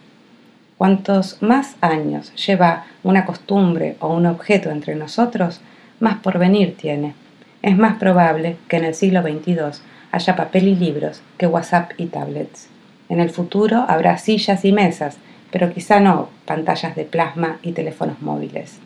Cuantos 0.78 1.42
más 1.42 1.76
años 1.80 2.32
lleva 2.46 2.86
una 3.02 3.26
costumbre 3.26 3.96
o 4.00 4.12
un 4.14 4.26
objeto 4.26 4.70
entre 4.70 4.94
nosotros, 4.94 5.60
más 6.00 6.18
porvenir 6.18 6.76
tiene. 6.76 7.14
Es 7.62 7.76
más 7.76 7.96
probable 7.98 8.56
que 8.68 8.76
en 8.76 8.84
el 8.84 8.94
siglo 8.94 9.22
XXII 9.22 9.80
haya 10.12 10.36
papel 10.36 10.68
y 10.68 10.76
libros 10.76 11.22
que 11.38 11.46
WhatsApp 11.46 11.92
y 11.96 12.06
tablets. 12.06 12.68
En 13.08 13.20
el 13.20 13.30
futuro 13.30 13.84
habrá 13.88 14.18
sillas 14.18 14.64
y 14.64 14.72
mesas, 14.72 15.16
pero 15.50 15.72
quizá 15.72 16.00
no 16.00 16.28
pantallas 16.46 16.96
de 16.96 17.04
plasma 17.04 17.58
y 17.62 17.72
teléfonos 17.72 18.20
móviles. 18.20 18.78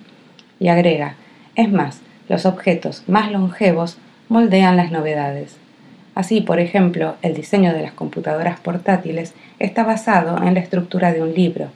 Y 0.60 0.68
agrega, 0.68 1.14
es 1.54 1.70
más, 1.70 2.00
los 2.28 2.46
objetos 2.46 3.04
más 3.06 3.32
longevos 3.32 3.98
moldean 4.28 4.76
las 4.76 4.90
novedades. 4.90 5.56
Así, 6.14 6.40
por 6.40 6.60
ejemplo, 6.60 7.14
el 7.22 7.34
diseño 7.34 7.72
de 7.72 7.82
las 7.82 7.92
computadoras 7.92 8.58
portátiles 8.60 9.34
está 9.58 9.84
basado 9.84 10.42
en 10.42 10.54
la 10.54 10.60
estructura 10.60 11.12
de 11.12 11.22
un 11.22 11.32
libro, 11.32 11.68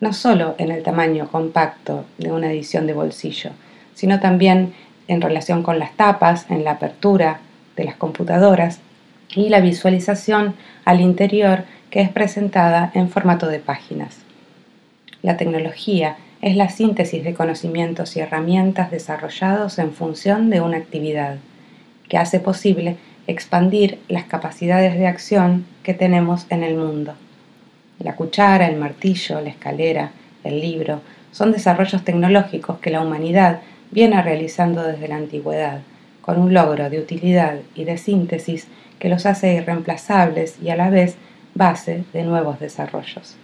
no 0.00 0.12
solo 0.12 0.54
en 0.58 0.70
el 0.70 0.82
tamaño 0.82 1.28
compacto 1.28 2.04
de 2.18 2.30
una 2.30 2.52
edición 2.52 2.86
de 2.86 2.92
bolsillo, 2.92 3.50
sino 3.94 4.20
también 4.20 4.74
en 5.08 5.20
relación 5.20 5.62
con 5.62 5.78
las 5.78 5.92
tapas, 5.96 6.50
en 6.50 6.64
la 6.64 6.72
apertura 6.72 7.40
de 7.76 7.84
las 7.84 7.96
computadoras 7.96 8.80
y 9.34 9.48
la 9.48 9.60
visualización 9.60 10.54
al 10.84 11.00
interior 11.00 11.64
que 11.90 12.00
es 12.00 12.10
presentada 12.10 12.90
en 12.94 13.08
formato 13.08 13.46
de 13.48 13.58
páginas. 13.58 14.18
La 15.22 15.36
tecnología 15.36 16.16
es 16.42 16.56
la 16.56 16.68
síntesis 16.68 17.24
de 17.24 17.34
conocimientos 17.34 18.16
y 18.16 18.20
herramientas 18.20 18.90
desarrollados 18.90 19.78
en 19.78 19.92
función 19.92 20.50
de 20.50 20.60
una 20.60 20.76
actividad, 20.76 21.36
que 22.08 22.18
hace 22.18 22.40
posible 22.40 22.96
expandir 23.26 23.98
las 24.08 24.24
capacidades 24.24 24.98
de 24.98 25.06
acción 25.06 25.64
que 25.82 25.94
tenemos 25.94 26.46
en 26.50 26.62
el 26.62 26.76
mundo. 26.76 27.14
La 27.98 28.14
cuchara, 28.16 28.66
el 28.66 28.76
martillo, 28.76 29.40
la 29.40 29.48
escalera, 29.48 30.10
el 30.42 30.60
libro, 30.60 31.00
son 31.32 31.52
desarrollos 31.52 32.04
tecnológicos 32.04 32.78
que 32.78 32.90
la 32.90 33.00
humanidad 33.00 33.60
viene 33.94 34.20
realizando 34.20 34.82
desde 34.82 35.06
la 35.06 35.16
antigüedad, 35.16 35.78
con 36.20 36.40
un 36.40 36.52
logro 36.52 36.90
de 36.90 36.98
utilidad 36.98 37.58
y 37.76 37.84
de 37.84 37.96
síntesis 37.96 38.66
que 38.98 39.08
los 39.08 39.24
hace 39.24 39.54
irreemplazables 39.54 40.56
y 40.60 40.70
a 40.70 40.76
la 40.76 40.90
vez 40.90 41.14
base 41.54 42.02
de 42.12 42.24
nuevos 42.24 42.58
desarrollos. 42.58 43.36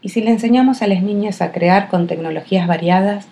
Y 0.00 0.08
si 0.08 0.22
le 0.22 0.30
enseñamos 0.30 0.80
a 0.80 0.86
las 0.86 1.02
niñas 1.02 1.42
a 1.42 1.52
crear 1.52 1.88
con 1.88 2.06
tecnologías 2.06 2.66
variadas, 2.66 3.26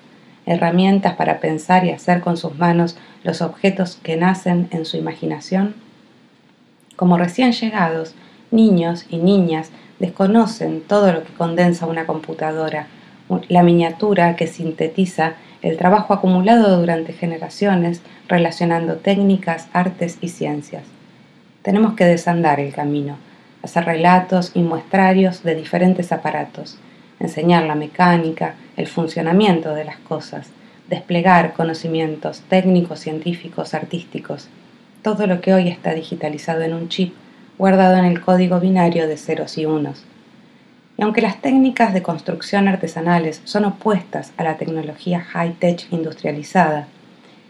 herramientas 0.44 1.14
para 1.14 1.40
pensar 1.40 1.86
y 1.86 1.90
hacer 1.90 2.20
con 2.20 2.36
sus 2.36 2.58
manos 2.58 2.98
los 3.22 3.40
objetos 3.40 3.98
que 4.02 4.18
nacen 4.18 4.68
en 4.72 4.84
su 4.84 4.98
imaginación, 4.98 5.74
como 6.96 7.16
recién 7.16 7.52
llegados, 7.52 8.14
niños 8.50 9.06
y 9.08 9.16
niñas 9.16 9.70
desconocen 9.98 10.82
todo 10.82 11.12
lo 11.12 11.24
que 11.24 11.32
condensa 11.32 11.86
una 11.86 12.04
computadora, 12.04 12.88
la 13.48 13.62
miniatura 13.62 14.36
que 14.36 14.46
sintetiza 14.46 15.36
el 15.64 15.78
trabajo 15.78 16.12
acumulado 16.12 16.78
durante 16.78 17.14
generaciones 17.14 18.02
relacionando 18.28 18.96
técnicas, 18.96 19.66
artes 19.72 20.18
y 20.20 20.28
ciencias. 20.28 20.82
Tenemos 21.62 21.94
que 21.94 22.04
desandar 22.04 22.60
el 22.60 22.74
camino, 22.74 23.16
hacer 23.62 23.86
relatos 23.86 24.52
y 24.52 24.60
muestrarios 24.60 25.42
de 25.42 25.54
diferentes 25.54 26.12
aparatos, 26.12 26.76
enseñar 27.18 27.64
la 27.64 27.76
mecánica, 27.76 28.56
el 28.76 28.86
funcionamiento 28.88 29.74
de 29.74 29.86
las 29.86 29.96
cosas, 29.96 30.48
desplegar 30.90 31.54
conocimientos 31.54 32.42
técnicos, 32.50 33.00
científicos, 33.00 33.72
artísticos, 33.72 34.48
todo 35.00 35.26
lo 35.26 35.40
que 35.40 35.54
hoy 35.54 35.68
está 35.68 35.94
digitalizado 35.94 36.60
en 36.60 36.74
un 36.74 36.90
chip 36.90 37.14
guardado 37.56 37.96
en 37.96 38.04
el 38.04 38.20
código 38.20 38.60
binario 38.60 39.08
de 39.08 39.16
ceros 39.16 39.56
y 39.56 39.64
unos. 39.64 40.04
Y 40.96 41.02
aunque 41.02 41.22
las 41.22 41.40
técnicas 41.40 41.92
de 41.92 42.02
construcción 42.02 42.68
artesanales 42.68 43.40
son 43.44 43.64
opuestas 43.64 44.32
a 44.36 44.44
la 44.44 44.56
tecnología 44.56 45.20
high-tech 45.20 45.86
industrializada 45.90 46.86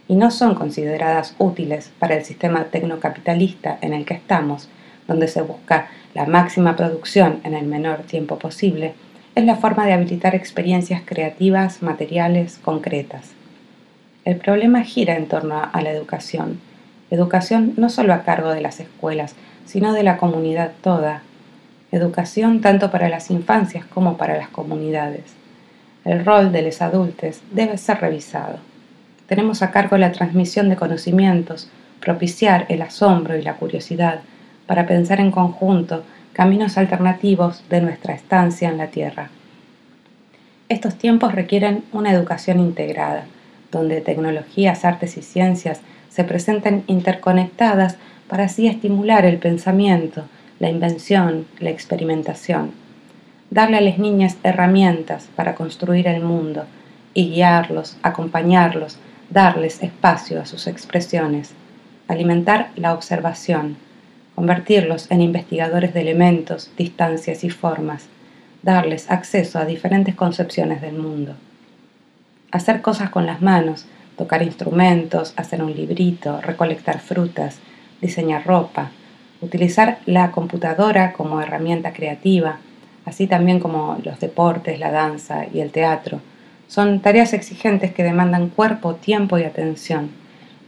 y 0.08 0.16
no 0.16 0.30
son 0.30 0.54
consideradas 0.54 1.34
útiles 1.38 1.90
para 1.98 2.16
el 2.16 2.24
sistema 2.24 2.64
tecnocapitalista 2.64 3.78
en 3.80 3.92
el 3.92 4.04
que 4.04 4.14
estamos, 4.14 4.68
donde 5.06 5.28
se 5.28 5.42
busca 5.42 5.88
la 6.14 6.26
máxima 6.26 6.76
producción 6.76 7.40
en 7.44 7.54
el 7.54 7.66
menor 7.66 8.02
tiempo 8.02 8.38
posible, 8.38 8.94
es 9.34 9.44
la 9.44 9.56
forma 9.56 9.84
de 9.84 9.92
habilitar 9.92 10.34
experiencias 10.34 11.02
creativas, 11.04 11.82
materiales, 11.82 12.58
concretas. 12.58 13.32
El 14.24 14.36
problema 14.36 14.82
gira 14.82 15.16
en 15.16 15.26
torno 15.26 15.60
a 15.70 15.82
la 15.82 15.90
educación. 15.90 16.60
Educación 17.10 17.74
no 17.76 17.90
solo 17.90 18.14
a 18.14 18.22
cargo 18.22 18.50
de 18.50 18.60
las 18.60 18.80
escuelas, 18.80 19.34
sino 19.66 19.92
de 19.92 20.02
la 20.02 20.16
comunidad 20.16 20.72
toda. 20.82 21.22
Educación 21.94 22.60
tanto 22.60 22.90
para 22.90 23.08
las 23.08 23.30
infancias 23.30 23.86
como 23.86 24.16
para 24.16 24.36
las 24.36 24.48
comunidades. 24.48 25.22
El 26.04 26.24
rol 26.24 26.50
de 26.50 26.62
los 26.62 26.82
adultos 26.82 27.40
debe 27.52 27.78
ser 27.78 28.00
revisado. 28.00 28.58
Tenemos 29.28 29.62
a 29.62 29.70
cargo 29.70 29.96
la 29.96 30.10
transmisión 30.10 30.68
de 30.68 30.74
conocimientos, 30.74 31.70
propiciar 32.00 32.66
el 32.68 32.82
asombro 32.82 33.36
y 33.38 33.42
la 33.42 33.54
curiosidad, 33.54 34.22
para 34.66 34.88
pensar 34.88 35.20
en 35.20 35.30
conjunto 35.30 36.02
caminos 36.32 36.78
alternativos 36.78 37.62
de 37.70 37.80
nuestra 37.80 38.14
estancia 38.14 38.68
en 38.68 38.78
la 38.78 38.88
Tierra. 38.88 39.30
Estos 40.68 40.96
tiempos 40.96 41.32
requieren 41.32 41.84
una 41.92 42.10
educación 42.10 42.58
integrada, 42.58 43.26
donde 43.70 44.00
tecnologías, 44.00 44.84
artes 44.84 45.16
y 45.16 45.22
ciencias 45.22 45.80
se 46.10 46.24
presenten 46.24 46.82
interconectadas 46.88 47.98
para 48.26 48.46
así 48.46 48.66
estimular 48.66 49.24
el 49.24 49.38
pensamiento, 49.38 50.24
la 50.58 50.68
invención, 50.68 51.46
la 51.58 51.70
experimentación. 51.70 52.72
Darle 53.50 53.76
a 53.76 53.80
las 53.80 53.98
niñas 53.98 54.36
herramientas 54.42 55.28
para 55.36 55.54
construir 55.54 56.06
el 56.06 56.22
mundo 56.22 56.64
y 57.12 57.30
guiarlos, 57.30 57.96
acompañarlos, 58.02 58.98
darles 59.30 59.82
espacio 59.82 60.40
a 60.40 60.46
sus 60.46 60.66
expresiones. 60.66 61.52
Alimentar 62.08 62.70
la 62.76 62.92
observación, 62.92 63.76
convertirlos 64.34 65.10
en 65.10 65.22
investigadores 65.22 65.94
de 65.94 66.02
elementos, 66.02 66.70
distancias 66.76 67.44
y 67.44 67.50
formas, 67.50 68.06
darles 68.62 69.10
acceso 69.10 69.58
a 69.58 69.64
diferentes 69.64 70.14
concepciones 70.14 70.80
del 70.80 70.94
mundo. 70.94 71.34
Hacer 72.50 72.82
cosas 72.82 73.10
con 73.10 73.26
las 73.26 73.42
manos, 73.42 73.86
tocar 74.16 74.42
instrumentos, 74.42 75.34
hacer 75.36 75.62
un 75.62 75.74
librito, 75.74 76.40
recolectar 76.40 77.00
frutas, 77.00 77.58
diseñar 78.00 78.46
ropa, 78.46 78.90
utilizar 79.44 79.98
la 80.06 80.30
computadora 80.32 81.12
como 81.12 81.40
herramienta 81.40 81.92
creativa, 81.92 82.58
así 83.04 83.26
también 83.26 83.60
como 83.60 83.98
los 84.02 84.18
deportes, 84.20 84.80
la 84.80 84.90
danza 84.90 85.46
y 85.52 85.60
el 85.60 85.70
teatro. 85.70 86.20
Son 86.66 87.00
tareas 87.00 87.32
exigentes 87.32 87.92
que 87.92 88.02
demandan 88.02 88.48
cuerpo, 88.48 88.94
tiempo 88.94 89.38
y 89.38 89.44
atención. 89.44 90.10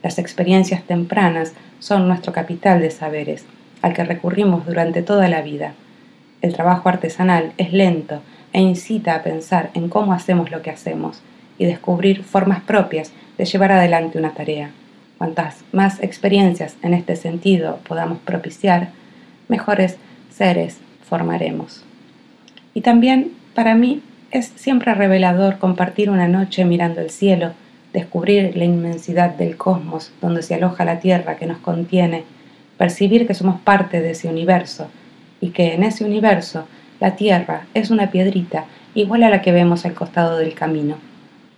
Las 0.02 0.18
experiencias 0.18 0.82
tempranas 0.84 1.54
son 1.78 2.06
nuestro 2.06 2.32
capital 2.32 2.80
de 2.80 2.90
saberes, 2.90 3.44
al 3.82 3.94
que 3.94 4.04
recurrimos 4.04 4.66
durante 4.66 5.02
toda 5.02 5.28
la 5.28 5.42
vida. 5.42 5.72
El 6.42 6.52
trabajo 6.52 6.88
artesanal 6.88 7.52
es 7.56 7.72
lento 7.72 8.20
e 8.52 8.60
incita 8.60 9.14
a 9.14 9.22
pensar 9.22 9.70
en 9.74 9.88
cómo 9.88 10.12
hacemos 10.12 10.50
lo 10.50 10.62
que 10.62 10.70
hacemos 10.70 11.22
y 11.58 11.64
descubrir 11.64 12.22
formas 12.22 12.60
propias 12.60 13.12
de 13.38 13.44
llevar 13.44 13.72
adelante 13.72 14.18
una 14.18 14.34
tarea. 14.34 14.70
Cuantas 15.18 15.64
más 15.72 16.02
experiencias 16.02 16.76
en 16.82 16.94
este 16.94 17.16
sentido 17.16 17.80
podamos 17.88 18.18
propiciar, 18.18 18.90
mejores 19.48 19.96
seres 20.30 20.78
formaremos. 21.08 21.84
Y 22.74 22.82
también 22.82 23.32
para 23.54 23.74
mí 23.74 24.02
es 24.30 24.52
siempre 24.56 24.94
revelador 24.94 25.58
compartir 25.58 26.10
una 26.10 26.28
noche 26.28 26.64
mirando 26.64 27.00
el 27.00 27.10
cielo, 27.10 27.52
descubrir 27.92 28.56
la 28.56 28.64
inmensidad 28.64 29.30
del 29.30 29.56
cosmos 29.56 30.12
donde 30.20 30.42
se 30.42 30.54
aloja 30.54 30.84
la 30.84 31.00
tierra 31.00 31.36
que 31.36 31.46
nos 31.46 31.58
contiene 31.58 32.24
percibir 32.76 33.26
que 33.26 33.34
somos 33.34 33.60
parte 33.60 34.00
de 34.00 34.10
ese 34.10 34.28
universo 34.28 34.88
y 35.40 35.50
que 35.50 35.74
en 35.74 35.82
ese 35.82 36.04
universo 36.04 36.66
la 37.00 37.16
Tierra 37.16 37.66
es 37.74 37.90
una 37.90 38.10
piedrita 38.10 38.64
igual 38.94 39.22
a 39.22 39.30
la 39.30 39.42
que 39.42 39.52
vemos 39.52 39.84
al 39.84 39.94
costado 39.94 40.38
del 40.38 40.54
camino. 40.54 40.96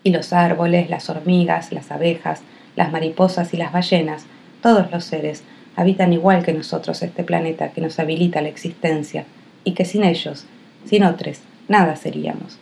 Y 0.03 0.11
los 0.11 0.33
árboles, 0.33 0.90
las 0.90 1.11
hormigas, 1.11 1.73
las 1.73 1.90
abejas, 1.90 2.42
las 2.78 2.90
mariposas 2.90 3.52
y 3.52 3.58
las 3.58 3.72
ballenas, 3.72 4.24
todos 4.62 4.90
los 4.90 5.04
seres, 5.04 5.42
habitan 5.76 6.14
igual 6.14 6.42
que 6.42 6.54
nosotros 6.54 7.02
este 7.02 7.22
planeta 7.22 7.72
que 7.72 7.82
nos 7.82 7.98
habilita 7.98 8.40
la 8.40 8.48
existencia 8.48 9.26
y 9.64 9.72
que 9.72 9.84
sin 9.84 10.02
ellos, 10.02 10.46
sin 10.86 11.04
otros, 11.04 11.40
nada 11.68 11.96
seríamos. 11.96 12.58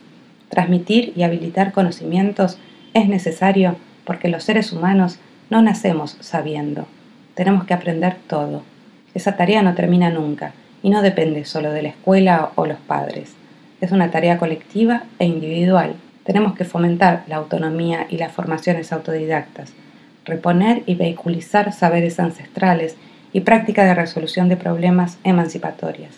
Transmitir 0.49 1.13
y 1.15 1.23
habilitar 1.23 1.71
conocimientos 1.71 2.57
es 2.93 3.07
necesario 3.07 3.77
porque 4.03 4.27
los 4.27 4.43
seres 4.43 4.73
humanos 4.73 5.19
no 5.49 5.61
nacemos 5.61 6.17
sabiendo 6.19 6.85
tenemos 7.37 7.65
que 7.65 7.75
aprender 7.75 8.15
todo. 8.27 8.63
Esa 9.13 9.37
tarea 9.37 9.61
no 9.61 9.75
termina 9.75 10.09
nunca 10.09 10.53
y 10.81 10.89
no 10.89 11.03
depende 11.03 11.45
solo 11.45 11.71
de 11.71 11.83
la 11.83 11.89
escuela 11.89 12.51
o 12.55 12.65
los 12.65 12.79
padres. 12.79 13.35
Es 13.79 13.91
una 13.91 14.09
tarea 14.09 14.39
colectiva 14.39 15.03
e 15.19 15.25
individual. 15.25 15.93
Tenemos 16.23 16.55
que 16.55 16.65
fomentar 16.65 17.23
la 17.27 17.35
autonomía 17.35 18.07
y 18.09 18.17
las 18.17 18.31
formaciones 18.31 18.91
autodidactas, 18.91 19.71
reponer 20.27 20.83
y 20.85 20.95
vehiculizar 20.95 21.73
saberes 21.73 22.19
ancestrales 22.19 22.95
y 23.33 23.41
práctica 23.41 23.83
de 23.85 23.95
resolución 23.95 24.49
de 24.49 24.57
problemas 24.57 25.17
emancipatorias. 25.23 26.11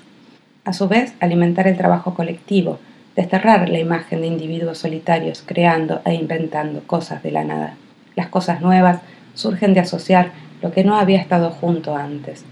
A 0.65 0.73
su 0.73 0.87
vez, 0.87 1.13
alimentar 1.19 1.67
el 1.67 1.77
trabajo 1.77 2.13
colectivo, 2.13 2.79
desterrar 3.15 3.69
la 3.69 3.79
imagen 3.79 4.21
de 4.21 4.27
individuos 4.27 4.79
solitarios 4.79 5.43
creando 5.45 6.01
e 6.05 6.13
inventando 6.13 6.81
cosas 6.85 7.23
de 7.23 7.31
la 7.31 7.43
nada. 7.43 7.75
Las 8.15 8.27
cosas 8.27 8.61
nuevas 8.61 8.99
surgen 9.33 9.73
de 9.73 9.79
asociar 9.79 10.31
lo 10.61 10.71
que 10.71 10.83
no 10.83 10.97
había 10.97 11.19
estado 11.19 11.51
junto 11.51 11.95
antes. 11.95 12.43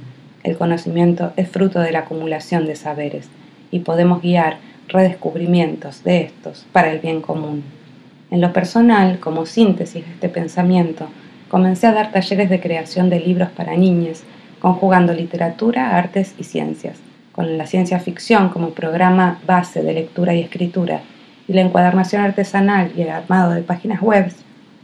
El 0.43 0.57
conocimiento 0.57 1.33
es 1.35 1.49
fruto 1.49 1.79
de 1.79 1.91
la 1.91 1.99
acumulación 1.99 2.65
de 2.65 2.75
saberes 2.75 3.27
y 3.69 3.79
podemos 3.79 4.21
guiar 4.21 4.57
redescubrimientos 4.87 6.03
de 6.03 6.21
estos 6.21 6.65
para 6.71 6.91
el 6.91 6.99
bien 6.99 7.21
común. 7.21 7.63
En 8.31 8.41
lo 8.41 8.53
personal, 8.53 9.19
como 9.19 9.45
síntesis 9.45 10.05
de 10.05 10.11
este 10.11 10.29
pensamiento, 10.29 11.09
comencé 11.49 11.87
a 11.87 11.93
dar 11.93 12.11
talleres 12.11 12.49
de 12.49 12.59
creación 12.59 13.09
de 13.09 13.19
libros 13.19 13.49
para 13.49 13.75
niñas, 13.75 14.23
conjugando 14.59 15.13
literatura, 15.13 15.97
artes 15.97 16.35
y 16.37 16.43
ciencias, 16.43 16.97
con 17.31 17.57
la 17.57 17.67
ciencia 17.67 17.99
ficción 17.99 18.49
como 18.49 18.71
programa 18.71 19.39
base 19.45 19.83
de 19.83 19.93
lectura 19.93 20.33
y 20.33 20.41
escritura, 20.41 21.01
y 21.47 21.53
la 21.53 21.61
encuadernación 21.61 22.21
artesanal 22.21 22.91
y 22.97 23.01
el 23.03 23.09
armado 23.09 23.51
de 23.51 23.61
páginas 23.61 24.01
web 24.01 24.31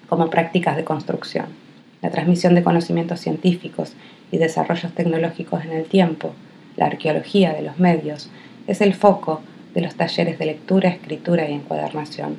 como 0.07 0.29
prácticas 0.29 0.75
de 0.75 0.83
construcción 0.83 1.63
la 2.03 2.11
transmisión 2.11 2.53
de 2.53 2.63
conocimientos 2.63 3.21
científicos 3.21 3.93
y 4.29 4.37
desarrollos 4.37 4.93
tecnológicos 4.93 5.63
en 5.63 5.71
el 5.71 5.85
tiempo, 5.85 6.33
la 6.75 6.87
arqueología 6.87 7.53
de 7.53 7.61
los 7.61 7.79
medios, 7.79 8.29
es 8.67 8.81
el 8.81 8.93
foco 8.93 9.41
de 9.73 9.81
los 9.81 9.95
talleres 9.95 10.37
de 10.37 10.45
lectura, 10.45 10.89
escritura 10.89 11.49
y 11.49 11.53
encuadernación, 11.53 12.35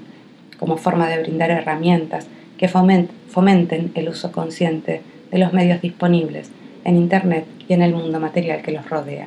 como 0.59 0.77
forma 0.77 1.09
de 1.09 1.23
brindar 1.23 1.51
herramientas 1.51 2.27
que 2.59 2.69
fomenten 2.69 3.93
el 3.95 4.09
uso 4.09 4.33
consciente 4.33 5.03
de 5.31 5.39
los 5.39 5.53
medios 5.53 5.81
disponibles 5.81 6.51
en 6.85 6.97
Internet 6.97 7.47
y 7.69 7.73
en 7.73 7.83
el 7.83 7.95
mundo 7.95 8.21
material 8.21 8.63
que 8.63 8.73
los 8.73 8.89
rodea. 8.89 9.27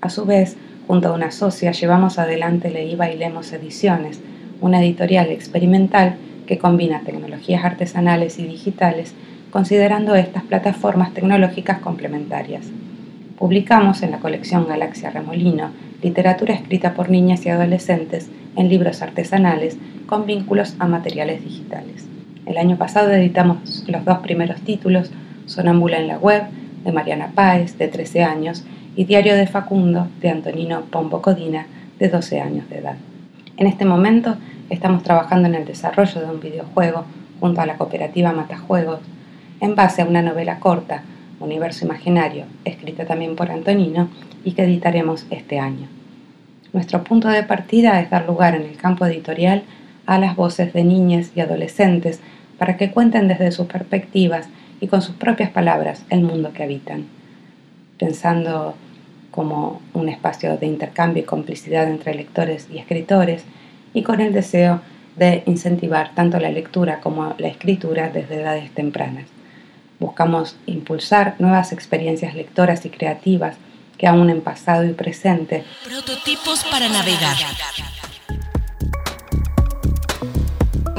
A 0.00 0.10
su 0.10 0.24
vez, 0.24 0.56
junto 0.86 1.08
a 1.08 1.12
una 1.12 1.30
socia, 1.30 1.72
llevamos 1.72 2.18
adelante 2.18 2.70
Leí 2.70 2.96
Bailemos 2.96 3.52
Ediciones, 3.52 4.20
una 4.60 4.82
editorial 4.82 5.30
experimental 5.30 6.16
que 6.46 6.58
combina 6.58 7.00
tecnologías 7.00 7.64
artesanales 7.64 8.38
y 8.38 8.44
digitales 8.44 9.14
considerando 9.50 10.14
estas 10.14 10.42
plataformas 10.44 11.14
tecnológicas 11.14 11.78
complementarias. 11.78 12.66
Publicamos 13.38 14.02
en 14.02 14.10
la 14.10 14.18
colección 14.18 14.68
Galaxia 14.68 15.10
Remolino 15.10 15.70
literatura 16.02 16.54
escrita 16.54 16.94
por 16.94 17.10
niñas 17.10 17.44
y 17.46 17.50
adolescentes 17.50 18.28
en 18.56 18.68
libros 18.68 19.02
artesanales 19.02 19.76
con 20.06 20.26
vínculos 20.26 20.74
a 20.78 20.86
materiales 20.86 21.44
digitales. 21.44 22.06
El 22.50 22.58
año 22.58 22.76
pasado 22.76 23.12
editamos 23.12 23.84
los 23.86 24.04
dos 24.04 24.18
primeros 24.18 24.60
títulos, 24.62 25.12
Sonámbula 25.46 25.98
en 25.98 26.08
la 26.08 26.18
web, 26.18 26.42
de 26.82 26.90
Mariana 26.90 27.30
Páez, 27.32 27.78
de 27.78 27.86
13 27.86 28.24
años, 28.24 28.64
y 28.96 29.04
Diario 29.04 29.36
de 29.36 29.46
Facundo, 29.46 30.08
de 30.20 30.30
Antonino 30.30 30.80
Pombo 30.90 31.22
Codina, 31.22 31.68
de 32.00 32.08
12 32.08 32.40
años 32.40 32.68
de 32.68 32.78
edad. 32.78 32.96
En 33.56 33.68
este 33.68 33.84
momento 33.84 34.36
estamos 34.68 35.04
trabajando 35.04 35.46
en 35.46 35.54
el 35.54 35.64
desarrollo 35.64 36.20
de 36.20 36.26
un 36.26 36.40
videojuego 36.40 37.04
junto 37.38 37.60
a 37.60 37.66
la 37.66 37.76
cooperativa 37.76 38.32
Matajuegos, 38.32 38.98
en 39.60 39.76
base 39.76 40.02
a 40.02 40.06
una 40.06 40.20
novela 40.20 40.58
corta, 40.58 41.04
Universo 41.38 41.84
Imaginario, 41.84 42.46
escrita 42.64 43.04
también 43.04 43.36
por 43.36 43.52
Antonino 43.52 44.08
y 44.44 44.54
que 44.54 44.64
editaremos 44.64 45.24
este 45.30 45.60
año. 45.60 45.86
Nuestro 46.72 47.04
punto 47.04 47.28
de 47.28 47.44
partida 47.44 48.00
es 48.00 48.10
dar 48.10 48.26
lugar 48.26 48.56
en 48.56 48.62
el 48.62 48.76
campo 48.76 49.06
editorial 49.06 49.62
a 50.06 50.18
las 50.18 50.34
voces 50.34 50.72
de 50.72 50.82
niñas 50.82 51.30
y 51.36 51.40
adolescentes 51.40 52.20
para 52.60 52.76
que 52.76 52.90
cuenten 52.90 53.26
desde 53.26 53.52
sus 53.52 53.66
perspectivas 53.66 54.46
y 54.82 54.88
con 54.88 55.00
sus 55.00 55.14
propias 55.14 55.48
palabras 55.48 56.04
el 56.10 56.20
mundo 56.20 56.52
que 56.52 56.62
habitan, 56.62 57.06
pensando 57.98 58.74
como 59.30 59.80
un 59.94 60.10
espacio 60.10 60.58
de 60.58 60.66
intercambio 60.66 61.22
y 61.22 61.26
complicidad 61.26 61.88
entre 61.88 62.14
lectores 62.14 62.68
y 62.70 62.76
escritores 62.76 63.44
y 63.94 64.02
con 64.02 64.20
el 64.20 64.34
deseo 64.34 64.82
de 65.16 65.42
incentivar 65.46 66.14
tanto 66.14 66.38
la 66.38 66.50
lectura 66.50 67.00
como 67.00 67.34
la 67.38 67.48
escritura 67.48 68.10
desde 68.10 68.42
edades 68.42 68.70
tempranas. 68.72 69.24
Buscamos 69.98 70.58
impulsar 70.66 71.36
nuevas 71.38 71.72
experiencias 71.72 72.34
lectoras 72.34 72.84
y 72.84 72.90
creativas 72.90 73.56
que 73.96 74.06
aún 74.06 74.28
en 74.28 74.42
pasado 74.42 74.84
y 74.84 74.92
presente. 74.92 75.64
Prototipos 75.82 76.62
para 76.70 76.90
navegar. 76.90 77.36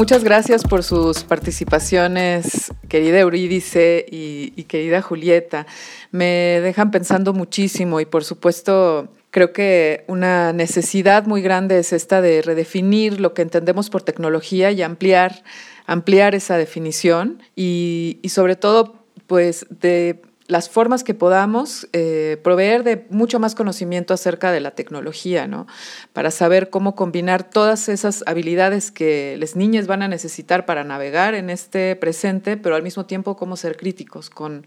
Muchas 0.01 0.23
gracias 0.23 0.63
por 0.63 0.81
sus 0.81 1.23
participaciones, 1.23 2.73
querida 2.89 3.19
Eurídice 3.19 4.03
y, 4.09 4.63
querida 4.63 5.03
Julieta. 5.03 5.67
Me 6.09 6.59
dejan 6.59 6.89
pensando 6.89 7.33
muchísimo 7.33 7.99
y 7.99 8.05
por 8.05 8.23
supuesto 8.23 9.09
creo 9.29 9.53
que 9.53 10.03
una 10.07 10.53
necesidad 10.53 11.27
muy 11.27 11.43
grande 11.43 11.77
es 11.77 11.93
esta 11.93 12.19
de 12.19 12.41
redefinir 12.41 13.19
lo 13.19 13.35
que 13.35 13.43
entendemos 13.43 13.91
por 13.91 14.01
tecnología 14.01 14.71
y 14.71 14.81
ampliar, 14.81 15.43
ampliar 15.85 16.33
esa 16.33 16.57
definición 16.57 17.43
y 17.55 18.19
sobre 18.27 18.55
todo 18.55 19.05
pues 19.27 19.67
de 19.69 20.19
las 20.51 20.69
formas 20.69 21.05
que 21.05 21.13
podamos 21.13 21.87
eh, 21.93 22.37
proveer 22.43 22.83
de 22.83 23.05
mucho 23.09 23.39
más 23.39 23.55
conocimiento 23.55 24.13
acerca 24.13 24.51
de 24.51 24.59
la 24.59 24.71
tecnología, 24.71 25.47
¿no? 25.47 25.65
Para 26.11 26.29
saber 26.29 26.69
cómo 26.69 26.93
combinar 26.93 27.49
todas 27.49 27.87
esas 27.87 28.21
habilidades 28.27 28.91
que 28.91 29.37
las 29.39 29.55
niñas 29.55 29.87
van 29.87 30.03
a 30.03 30.09
necesitar 30.09 30.65
para 30.65 30.83
navegar 30.83 31.35
en 31.35 31.49
este 31.49 31.95
presente, 31.95 32.57
pero 32.57 32.75
al 32.75 32.83
mismo 32.83 33.05
tiempo 33.05 33.37
cómo 33.37 33.55
ser 33.55 33.77
críticos 33.77 34.29
con, 34.29 34.65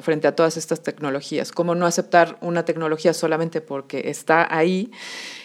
frente 0.00 0.26
a 0.26 0.34
todas 0.34 0.56
estas 0.56 0.82
tecnologías, 0.82 1.52
cómo 1.52 1.76
no 1.76 1.86
aceptar 1.86 2.36
una 2.40 2.64
tecnología 2.64 3.14
solamente 3.14 3.60
porque 3.60 4.10
está 4.10 4.52
ahí 4.52 4.90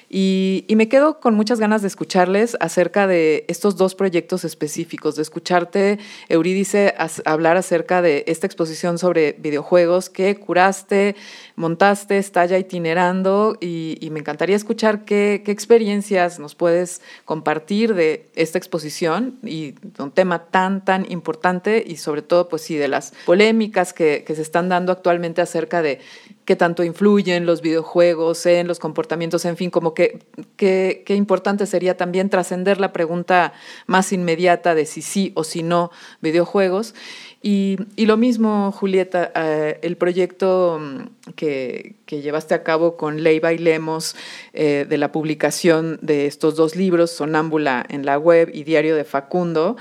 y, 0.10 0.66
me 0.78 0.88
quedo 0.88 1.20
con 1.20 1.34
muchas 1.36 1.60
ganas 1.60 1.82
de 1.82 1.90
escucharles 1.90 2.56
acerca 2.62 3.08
de 3.08 3.44
estos 3.50 3.76
dos 3.76 3.94
proyectos 3.94 4.46
específicos, 4.46 5.16
de 5.16 5.24
escucharte, 5.24 6.00
Eurídice, 6.30 6.94
hablar 7.26 7.58
acerca 7.58 8.02
de 8.02 8.24
esta 8.28 8.46
exposición 8.46 9.00
sobre 9.00 9.34
videojuegos 9.34 10.10
que 10.10 10.36
curaste, 10.38 11.16
montaste, 11.56 12.20
está 12.20 12.46
ya 12.46 12.58
itinerando 12.58 13.58
y, 13.60 13.98
me 14.12 14.22
encantaría 14.22 14.56
escuchar 14.56 15.04
qué, 15.04 15.44
experiencias 15.48 16.40
nos 16.40 16.56
puedes 16.56 17.02
compartir 17.26 17.94
de 17.94 18.30
esta 18.36 18.58
exposición 18.58 19.38
y 19.44 19.76
un 20.00 20.12
tema 20.12 20.46
tan, 20.46 20.86
tan 20.86 21.12
importante 21.12 21.84
y 21.86 21.98
sobre 21.98 22.22
todo, 22.22 22.48
pues 22.48 22.62
sí, 22.62 22.76
de 22.76 22.88
las 22.88 23.14
polémicas 23.26 23.92
que, 23.92 24.24
que 24.26 24.36
se 24.36 24.42
están 24.42 24.70
dando 24.70 24.92
actualmente 24.92 25.42
acerca 25.42 25.82
de 25.82 26.00
qué 26.48 26.56
tanto 26.56 26.86
influyen 26.86 27.46
los 27.46 27.62
videojuegos 27.62 28.46
en 28.46 28.70
los 28.70 28.80
comportamientos, 28.80 29.44
en 29.44 29.58
fin, 29.58 29.70
como 29.70 29.94
que 29.94 30.20
qué 30.56 31.04
importante 31.10 31.66
sería 31.66 31.98
también 31.98 32.30
trascender 32.30 32.80
la 32.80 32.94
pregunta 32.94 33.52
más 33.86 34.14
inmediata 34.14 34.74
de 34.74 34.86
si 34.86 35.02
sí 35.02 35.34
o 35.36 35.44
si 35.44 35.62
no 35.62 35.92
videojuegos. 36.22 36.96
Y, 37.42 37.78
lo 37.98 38.18
mismo, 38.18 38.72
Julieta, 38.72 39.32
eh, 39.36 39.80
el 39.84 39.96
proyecto 39.96 40.80
mm, 40.82 41.34
que, 41.36 41.96
llevaste 42.08 42.56
a 42.56 42.64
cabo 42.64 42.98
con 42.98 43.24
Ley 43.24 43.40
Bailemos 43.40 44.16
eh, 44.54 44.86
de 44.90 44.98
la 44.98 45.12
publicación 45.12 46.00
de 46.02 46.26
estos 46.26 46.56
dos 46.56 46.76
libros, 46.76 47.12
Sonámbula 47.12 47.86
en 47.90 48.06
la 48.06 48.18
web 48.18 48.50
y 48.54 48.64
Diario 48.64 48.96
de 48.96 49.04
Facundo, 49.04 49.78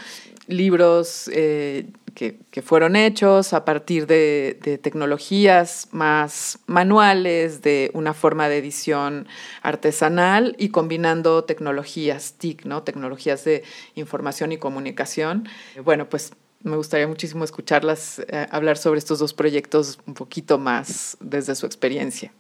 libros 0.47 1.31
eh, 1.33 1.87
que, 2.15 2.63
fueron 2.63 2.97
hechos 2.97 3.53
a 3.53 3.65
partir 3.65 4.07
de, 4.07 4.81
tecnologías 4.83 5.89
más 5.93 6.59
manuales, 6.67 7.63
de 7.63 7.91
una 7.93 8.15
forma 8.15 8.49
de 8.49 8.59
edición 8.59 9.29
artesanal 9.63 10.57
y 10.59 10.71
combinando 10.71 11.45
tecnologías 11.45 12.35
TIC, 12.39 12.65
¿no? 12.65 12.83
tecnologías 12.83 13.45
de 13.45 13.63
información 13.95 14.53
y 14.53 14.57
comunicación. 14.57 15.47
Bueno, 15.85 16.09
pues 16.09 16.33
me 16.63 16.77
gustaría 16.77 17.07
muchísimo 17.07 17.45
escucharlas 17.45 18.21
eh, 18.21 18.47
hablar 18.51 18.79
sobre 18.79 18.99
estos 18.99 19.19
dos 19.19 19.35
proyectos 19.35 19.99
un 20.07 20.15
poquito 20.15 20.59
más 20.59 21.19
desde 21.21 21.55
su 21.55 21.67
experiencia. 21.67 22.33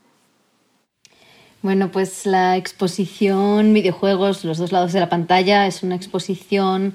Bueno, 1.62 1.90
pues 1.90 2.27
la 2.27 2.57
exposición 2.57 3.75
Videojuegos, 3.75 4.45
los 4.45 4.59
dos 4.59 4.73
lados 4.73 4.92
de 4.92 5.01
la 5.01 5.09
pantalla, 5.09 5.66
es 5.66 5.83
una 5.83 5.97
exposición 5.97 6.95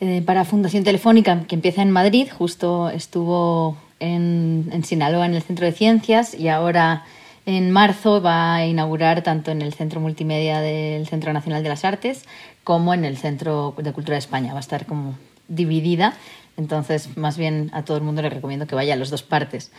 eh, 0.00 0.22
para 0.24 0.44
Fundación 0.44 0.84
Telefónica, 0.84 1.44
que 1.48 1.54
empieza 1.54 1.82
en 1.82 1.90
Madrid, 1.90 2.28
justo 2.30 2.90
estuvo 2.90 3.76
en, 3.98 4.82
Sinaloa 4.84 5.26
en 5.26 5.34
el 5.34 5.42
Centro 5.42 5.64
de 5.64 5.72
Ciencias 5.72 6.34
y 6.34 6.48
ahora 6.48 7.04
en 7.46 7.70
marzo 7.70 8.20
va 8.20 8.56
a 8.56 8.66
inaugurar 8.66 9.22
tanto 9.22 9.50
en 9.50 9.62
el 9.62 9.72
Centro 9.72 10.00
Multimedia 10.00 10.60
del 10.60 11.06
Centro 11.06 11.32
Nacional 11.32 11.62
de 11.62 11.68
las 11.68 11.84
Artes 11.84 12.24
como 12.64 12.92
en 12.92 13.04
el 13.04 13.16
Centro 13.16 13.74
de 13.78 13.92
Cultura 13.92 14.16
de 14.16 14.20
España. 14.20 14.52
Va 14.52 14.58
a 14.58 14.60
estar 14.60 14.84
como 14.84 15.14
dividida. 15.48 16.14
Entonces, 16.56 17.16
más 17.16 17.36
bien 17.36 17.70
a 17.72 17.84
todo 17.84 17.96
el 17.96 18.02
mundo 18.02 18.22
le 18.22 18.30
recomiendo 18.30 18.66
que 18.66 18.74
vaya 18.74 18.94
a 18.94 18.96
las 18.96 19.10
dos 19.10 19.22
partes. 19.22 19.70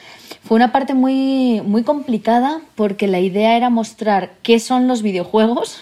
Fue 0.44 0.56
una 0.56 0.72
parte 0.72 0.94
muy, 0.94 1.62
muy 1.66 1.84
complicada 1.84 2.62
porque 2.76 3.08
la 3.08 3.20
idea 3.20 3.58
era 3.58 3.70
mostrar 3.70 4.34
qué 4.44 4.60
son 4.60 4.88
los 4.88 5.02
videojuegos, 5.02 5.82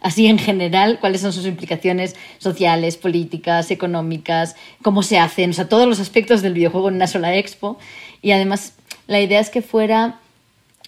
así 0.00 0.26
en 0.26 0.38
general, 0.38 0.98
cuáles 1.00 1.20
son 1.20 1.32
sus 1.32 1.46
implicaciones 1.46 2.16
sociales, 2.38 2.96
políticas, 2.96 3.70
económicas, 3.70 4.56
cómo 4.82 5.02
se 5.02 5.18
hacen, 5.18 5.50
o 5.50 5.52
sea, 5.52 5.68
todos 5.68 5.88
los 5.88 6.00
aspectos 6.00 6.42
del 6.42 6.54
videojuego 6.54 6.88
en 6.88 6.96
una 6.96 7.06
sola 7.06 7.34
expo. 7.36 7.78
Y 8.22 8.32
además, 8.32 8.74
la 9.06 9.20
idea 9.20 9.40
es 9.40 9.50
que 9.50 9.62
fuera 9.62 10.20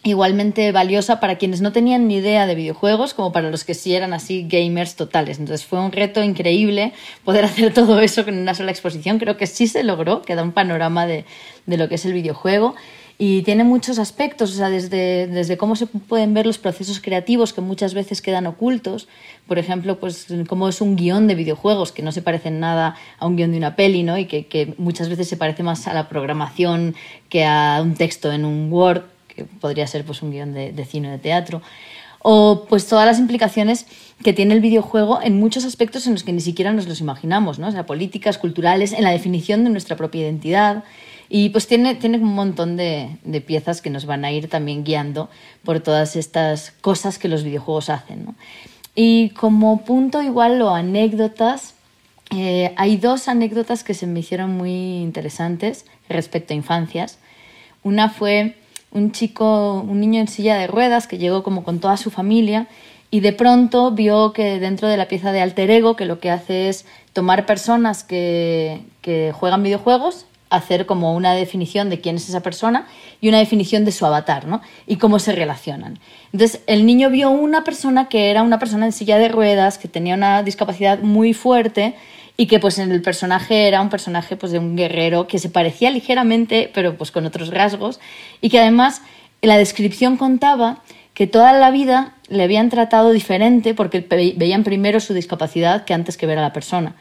igualmente 0.04 0.70
valiosa 0.72 1.20
para 1.20 1.38
quienes 1.38 1.60
no 1.60 1.72
tenían 1.72 2.06
ni 2.06 2.16
idea 2.16 2.46
de 2.46 2.54
videojuegos 2.54 3.14
como 3.14 3.32
para 3.32 3.50
los 3.50 3.64
que 3.64 3.74
sí 3.74 3.94
eran 3.94 4.12
así 4.12 4.46
gamers 4.48 4.94
totales. 4.94 5.38
Entonces 5.38 5.66
fue 5.66 5.80
un 5.80 5.92
reto 5.92 6.22
increíble 6.22 6.92
poder 7.24 7.44
hacer 7.46 7.74
todo 7.74 8.00
eso 8.00 8.24
con 8.24 8.38
una 8.38 8.54
sola 8.54 8.70
exposición. 8.70 9.18
Creo 9.18 9.36
que 9.36 9.46
sí 9.46 9.66
se 9.66 9.82
logró, 9.82 10.22
que 10.22 10.34
da 10.34 10.42
un 10.42 10.52
panorama 10.52 11.06
de, 11.06 11.24
de 11.66 11.76
lo 11.76 11.88
que 11.88 11.96
es 11.96 12.04
el 12.04 12.12
videojuego 12.12 12.74
y 13.20 13.42
tiene 13.42 13.64
muchos 13.64 13.98
aspectos, 13.98 14.52
o 14.52 14.54
sea, 14.54 14.70
desde, 14.70 15.26
desde 15.26 15.56
cómo 15.56 15.74
se 15.74 15.86
pueden 15.86 16.34
ver 16.34 16.46
los 16.46 16.58
procesos 16.58 17.00
creativos 17.00 17.52
que 17.52 17.60
muchas 17.60 17.92
veces 17.92 18.22
quedan 18.22 18.46
ocultos, 18.46 19.08
por 19.48 19.58
ejemplo, 19.58 19.98
pues 19.98 20.28
cómo 20.48 20.68
es 20.68 20.80
un 20.80 20.94
guion 20.94 21.26
de 21.26 21.34
videojuegos 21.34 21.90
que 21.90 22.02
no 22.02 22.12
se 22.12 22.22
parece 22.22 22.48
en 22.48 22.60
nada 22.60 22.94
a 23.18 23.26
un 23.26 23.34
guion 23.34 23.50
de 23.50 23.58
una 23.58 23.74
peli, 23.74 24.04
¿no? 24.04 24.16
Y 24.18 24.26
que, 24.26 24.46
que 24.46 24.74
muchas 24.78 25.08
veces 25.08 25.28
se 25.28 25.36
parece 25.36 25.64
más 25.64 25.88
a 25.88 25.94
la 25.94 26.08
programación 26.08 26.94
que 27.28 27.44
a 27.44 27.80
un 27.82 27.94
texto 27.94 28.30
en 28.30 28.44
un 28.44 28.72
Word, 28.72 29.02
que 29.26 29.44
podría 29.44 29.88
ser 29.88 30.04
pues 30.04 30.22
un 30.22 30.30
guion 30.30 30.54
de, 30.54 30.84
cine 30.84 31.08
o 31.08 31.10
de 31.10 31.18
teatro 31.18 31.60
o 32.20 32.66
pues 32.68 32.86
todas 32.86 33.06
las 33.06 33.18
implicaciones 33.18 33.86
que 34.22 34.32
tiene 34.32 34.52
el 34.52 34.60
videojuego 34.60 35.20
en 35.22 35.38
muchos 35.38 35.64
aspectos 35.64 36.06
en 36.06 36.14
los 36.14 36.24
que 36.24 36.32
ni 36.32 36.40
siquiera 36.40 36.72
nos 36.72 36.88
los 36.88 37.00
imaginamos, 37.00 37.60
¿no? 37.60 37.86
Políticas, 37.86 38.38
culturales, 38.38 38.92
en 38.92 39.04
la 39.04 39.10
definición 39.10 39.62
de 39.62 39.70
nuestra 39.70 39.96
propia 39.96 40.22
identidad, 40.22 40.84
y 41.28 41.50
pues 41.50 41.66
tiene, 41.66 41.94
tiene 41.94 42.18
un 42.18 42.34
montón 42.34 42.76
de, 42.76 43.18
de, 43.24 43.40
piezas 43.40 43.82
que 43.82 43.90
nos 43.90 44.06
van 44.06 44.24
a 44.24 44.32
ir 44.32 44.48
también 44.48 44.84
guiando 44.84 45.28
por 45.62 45.80
todas 45.80 46.16
estas 46.16 46.72
cosas 46.80 47.18
que 47.18 47.28
los 47.28 47.44
videojuegos 47.44 47.90
hacen. 47.90 48.34
Y 48.94 49.30
como 49.30 49.84
punto 49.84 50.22
igual 50.22 50.60
o 50.62 50.74
anécdotas, 50.74 51.74
eh, 52.34 52.72
hay 52.76 52.96
dos 52.96 53.28
anécdotas 53.28 53.84
que 53.84 53.94
se 53.94 54.06
me 54.06 54.20
hicieron 54.20 54.56
muy 54.56 54.70
interesantes 54.70 55.84
respecto 56.08 56.52
a 56.52 56.56
infancias. 56.56 57.18
Una 57.82 58.08
fue 58.08 58.56
un 58.90 59.12
chico, 59.12 59.80
un 59.86 60.00
niño 60.00 60.20
en 60.20 60.28
silla 60.28 60.56
de 60.56 60.66
ruedas 60.66 61.06
que 61.06 61.18
llegó 61.18 61.42
como 61.42 61.62
con 61.62 61.78
toda 61.78 61.96
su 61.96 62.10
familia 62.10 62.68
y 63.10 63.20
de 63.20 63.32
pronto 63.32 63.90
vio 63.90 64.32
que 64.32 64.58
dentro 64.58 64.88
de 64.88 64.96
la 64.96 65.08
pieza 65.08 65.32
de 65.32 65.42
alter 65.42 65.70
ego, 65.70 65.94
que 65.94 66.04
lo 66.04 66.20
que 66.20 66.30
hace 66.30 66.68
es 66.68 66.86
tomar 67.12 67.46
personas 67.46 68.02
que, 68.02 68.82
que 69.02 69.32
juegan 69.32 69.62
videojuegos 69.62 70.26
hacer 70.50 70.86
como 70.86 71.14
una 71.14 71.34
definición 71.34 71.90
de 71.90 72.00
quién 72.00 72.16
es 72.16 72.28
esa 72.28 72.42
persona 72.42 72.86
y 73.20 73.28
una 73.28 73.38
definición 73.38 73.84
de 73.84 73.92
su 73.92 74.06
avatar, 74.06 74.46
¿no? 74.46 74.60
Y 74.86 74.96
cómo 74.96 75.18
se 75.18 75.32
relacionan. 75.32 75.98
Entonces, 76.32 76.62
el 76.66 76.86
niño 76.86 77.10
vio 77.10 77.30
una 77.30 77.64
persona 77.64 78.08
que 78.08 78.30
era 78.30 78.42
una 78.42 78.58
persona 78.58 78.86
en 78.86 78.92
silla 78.92 79.18
de 79.18 79.28
ruedas, 79.28 79.78
que 79.78 79.88
tenía 79.88 80.14
una 80.14 80.42
discapacidad 80.42 81.00
muy 81.00 81.34
fuerte 81.34 81.94
y 82.36 82.46
que 82.46 82.60
pues 82.60 82.78
en 82.78 82.92
el 82.92 83.02
personaje 83.02 83.66
era 83.66 83.82
un 83.82 83.90
personaje 83.90 84.36
pues 84.36 84.52
de 84.52 84.58
un 84.58 84.76
guerrero 84.76 85.26
que 85.26 85.38
se 85.38 85.50
parecía 85.50 85.90
ligeramente, 85.90 86.70
pero 86.72 86.96
pues 86.96 87.10
con 87.10 87.26
otros 87.26 87.48
rasgos 87.48 87.98
y 88.40 88.48
que 88.48 88.60
además 88.60 89.02
la 89.42 89.58
descripción 89.58 90.16
contaba 90.16 90.82
que 91.14 91.26
toda 91.26 91.52
la 91.52 91.72
vida 91.72 92.14
le 92.28 92.44
habían 92.44 92.70
tratado 92.70 93.10
diferente 93.10 93.74
porque 93.74 94.06
veían 94.36 94.62
primero 94.62 95.00
su 95.00 95.14
discapacidad 95.14 95.84
que 95.84 95.94
antes 95.94 96.16
que 96.16 96.26
ver 96.26 96.38
a 96.38 96.42
la 96.42 96.52
persona. 96.52 96.94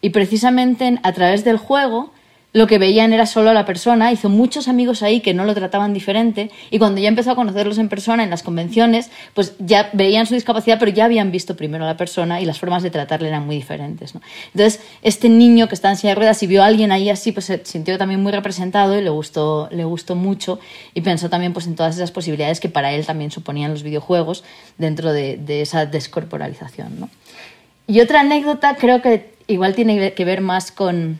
Y 0.00 0.10
precisamente 0.10 1.00
a 1.02 1.12
través 1.12 1.44
del 1.44 1.56
juego 1.56 2.12
lo 2.54 2.68
que 2.68 2.78
veían 2.78 3.12
era 3.12 3.26
solo 3.26 3.50
a 3.50 3.52
la 3.52 3.66
persona, 3.66 4.12
hizo 4.12 4.28
muchos 4.28 4.68
amigos 4.68 5.02
ahí 5.02 5.20
que 5.20 5.34
no 5.34 5.44
lo 5.44 5.54
trataban 5.54 5.92
diferente 5.92 6.52
y 6.70 6.78
cuando 6.78 7.00
ya 7.00 7.08
empezó 7.08 7.32
a 7.32 7.34
conocerlos 7.34 7.78
en 7.78 7.88
persona 7.88 8.22
en 8.22 8.30
las 8.30 8.44
convenciones, 8.44 9.10
pues 9.34 9.56
ya 9.58 9.90
veían 9.92 10.26
su 10.26 10.34
discapacidad, 10.34 10.78
pero 10.78 10.92
ya 10.92 11.06
habían 11.06 11.32
visto 11.32 11.56
primero 11.56 11.82
a 11.82 11.88
la 11.88 11.96
persona 11.96 12.40
y 12.40 12.44
las 12.44 12.60
formas 12.60 12.84
de 12.84 12.92
tratarle 12.92 13.26
eran 13.26 13.44
muy 13.44 13.56
diferentes. 13.56 14.14
Entonces, 14.54 14.80
este 15.02 15.28
niño 15.28 15.66
que 15.66 15.74
está 15.74 15.90
en 15.90 15.96
silla 15.96 16.10
de 16.10 16.14
ruedas 16.14 16.44
y 16.44 16.46
vio 16.46 16.62
a 16.62 16.66
alguien 16.66 16.92
ahí 16.92 17.10
así, 17.10 17.32
pues 17.32 17.46
se 17.46 17.60
sintió 17.64 17.98
también 17.98 18.22
muy 18.22 18.30
representado 18.30 18.96
y 18.96 19.02
le 19.02 19.10
gustó, 19.10 19.68
le 19.72 19.82
gustó 19.82 20.14
mucho 20.14 20.60
y 20.94 21.00
pensó 21.00 21.28
también 21.28 21.52
pues, 21.54 21.66
en 21.66 21.74
todas 21.74 21.96
esas 21.96 22.12
posibilidades 22.12 22.60
que 22.60 22.68
para 22.68 22.92
él 22.92 23.04
también 23.04 23.32
suponían 23.32 23.72
los 23.72 23.82
videojuegos 23.82 24.44
dentro 24.78 25.12
de, 25.12 25.42
esa 25.60 25.86
descorporalización. 25.86 27.10
Y 27.88 27.98
otra 27.98 28.20
anécdota 28.20 28.76
creo 28.76 29.02
que 29.02 29.34
igual 29.48 29.74
tiene 29.74 30.14
que 30.14 30.24
ver 30.24 30.40
más 30.40 30.70
con 30.70 31.18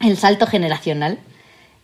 el 0.00 0.16
salto 0.16 0.46
generacional, 0.46 1.18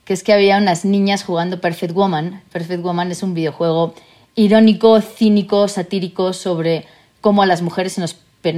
que 0.05 0.13
es 0.13 0.23
que 0.23 0.33
había 0.33 0.57
unas 0.57 0.85
niñas 0.85 1.25
jugando 1.25 1.61
Perfect 1.61 1.93
Woman. 1.93 2.43
Perfect 2.53 2.83
Woman 2.83 3.11
es 3.11 3.23
un 3.23 3.35
videojuego 3.35 3.95
irónico, 4.35 5.01
cínico, 5.01 5.69
satírico 5.69 6.33
sobre 6.33 6.87
cómo 7.21 7.43
a 7.43 7.47
las 7.47 7.63
mujeres 7.63 7.95
se 7.95 8.01
nos, 8.01 8.17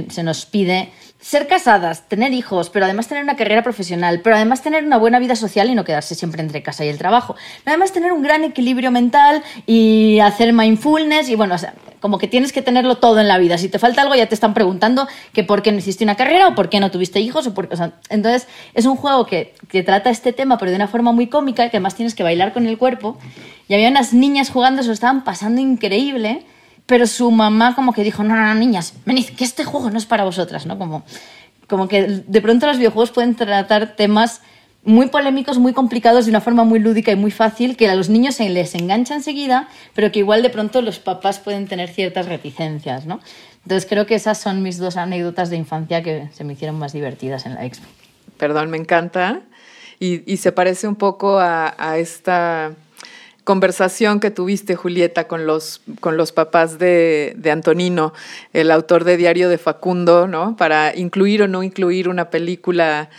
se 0.09 0.23
nos 0.23 0.45
pide 0.45 0.91
ser 1.19 1.47
casadas, 1.47 2.07
tener 2.07 2.33
hijos, 2.33 2.69
pero 2.69 2.85
además 2.85 3.07
tener 3.07 3.23
una 3.23 3.35
carrera 3.35 3.61
profesional, 3.61 4.21
pero 4.21 4.37
además 4.37 4.61
tener 4.61 4.85
una 4.85 4.97
buena 4.97 5.19
vida 5.19 5.35
social 5.35 5.69
y 5.69 5.75
no 5.75 5.83
quedarse 5.83 6.15
siempre 6.15 6.41
entre 6.41 6.63
casa 6.63 6.85
y 6.85 6.87
el 6.87 6.97
trabajo. 6.97 7.35
Además 7.65 7.91
tener 7.91 8.13
un 8.13 8.23
gran 8.23 8.45
equilibrio 8.45 8.89
mental 8.89 9.43
y 9.65 10.19
hacer 10.19 10.53
mindfulness 10.53 11.29
y 11.29 11.35
bueno, 11.35 11.57
como 11.99 12.17
que 12.19 12.27
tienes 12.29 12.53
que 12.53 12.61
tenerlo 12.61 12.95
todo 12.95 13.19
en 13.19 13.27
la 13.27 13.37
vida. 13.37 13.57
Si 13.57 13.67
te 13.67 13.79
falta 13.79 14.01
algo 14.01 14.15
ya 14.15 14.27
te 14.27 14.33
están 14.33 14.53
preguntando 14.53 15.09
que 15.33 15.43
por 15.43 15.61
qué 15.61 15.73
no 15.73 15.79
hiciste 15.79 16.05
una 16.05 16.15
carrera 16.15 16.47
o 16.47 16.55
por 16.55 16.69
qué 16.69 16.79
no 16.79 16.89
tuviste 16.89 17.19
hijos. 17.19 17.47
O 17.47 17.53
por, 17.53 17.67
o 17.71 17.75
sea, 17.75 17.93
entonces 18.09 18.47
es 18.73 18.85
un 18.85 18.95
juego 18.95 19.25
que, 19.25 19.55
que, 19.67 19.83
trata 19.83 20.09
este 20.09 20.31
tema 20.31 20.57
pero 20.57 20.71
de 20.71 20.77
una 20.77 20.87
forma 20.87 21.11
muy 21.11 21.27
cómica 21.27 21.69
que 21.69 21.77
además 21.77 21.95
tienes 21.95 22.15
que 22.15 22.23
bailar 22.23 22.53
con 22.53 22.65
el 22.65 22.77
cuerpo. 22.77 23.17
Y 23.67 23.73
había 23.73 23.89
unas 23.89 24.13
niñas 24.13 24.49
jugando, 24.49 24.83
se 24.83 24.87
lo 24.87 24.93
estaban 24.93 25.25
pasando 25.25 25.59
increíble 25.59 26.45
pero 26.89 27.05
su 27.05 27.29
mamá 27.29 27.75
como 27.75 27.93
que 27.93 28.03
dijo, 28.03 28.23
no, 28.23 28.35
no, 28.35 28.55
niñas, 28.55 28.95
venid, 29.05 29.29
que 29.37 29.43
este 29.43 29.63
juego 29.63 29.91
no 29.91 29.99
es 29.99 30.07
para 30.07 30.23
vosotras, 30.23 30.65
¿no? 30.65 30.79
Como, 30.79 31.03
como 31.67 31.87
que 31.87 32.23
de 32.25 32.41
pronto 32.41 32.65
los 32.65 32.79
videojuegos 32.79 33.11
pueden 33.11 33.35
tratar 33.35 33.95
temas 33.95 34.41
muy 34.83 35.05
polémicos, 35.09 35.59
muy 35.59 35.73
complicados, 35.73 36.25
de 36.25 36.31
una 36.31 36.41
forma 36.41 36.63
muy 36.63 36.79
lúdica 36.79 37.11
y 37.11 37.15
muy 37.15 37.29
fácil, 37.29 37.77
que 37.77 37.87
a 37.87 37.93
los 37.93 38.09
niños 38.09 38.35
se 38.35 38.49
les 38.49 38.73
engancha 38.73 39.13
enseguida, 39.13 39.69
pero 39.93 40.11
que 40.11 40.17
igual 40.17 40.41
de 40.41 40.49
pronto 40.49 40.81
los 40.81 40.97
papás 40.97 41.37
pueden 41.37 41.67
tener 41.67 41.89
ciertas 41.89 42.25
reticencias, 42.25 43.05
¿no? 43.05 43.19
Entonces 43.61 43.87
creo 43.87 44.07
que 44.07 44.15
esas 44.15 44.39
son 44.39 44.63
mis 44.63 44.79
dos 44.79 44.97
anécdotas 44.97 45.51
de 45.51 45.57
infancia 45.57 46.01
que 46.01 46.27
se 46.33 46.43
me 46.43 46.53
hicieron 46.53 46.79
más 46.79 46.91
divertidas 46.91 47.45
en 47.45 47.53
la 47.53 47.65
expo. 47.65 47.85
Perdón, 48.39 48.71
me 48.71 48.77
encanta. 48.77 49.41
Y, 49.99 50.37
se 50.37 50.51
parece 50.51 50.87
un 50.87 50.95
poco 50.95 51.37
a, 51.39 51.75
a 51.77 51.99
esta 51.99 52.71
conversación 53.49 54.19
que 54.19 54.29
tuviste, 54.29 54.75
Julieta, 54.75 55.27
con 55.27 55.47
los, 55.47 55.81
con 56.01 56.17
los 56.17 56.31
papás 56.31 56.77
de, 56.77 57.35
Antonino, 57.51 58.13
el 58.53 58.69
autor 58.69 59.05
de 59.05 59.17
Diario 59.17 59.49
de 59.49 59.57
Facundo, 59.57 60.27
¿no? 60.27 60.55
Para 60.55 60.95
incluir 60.95 61.41
o 61.41 61.47
no 61.47 61.63
incluir 61.63 62.09
una 62.09 62.29
película 62.29 63.09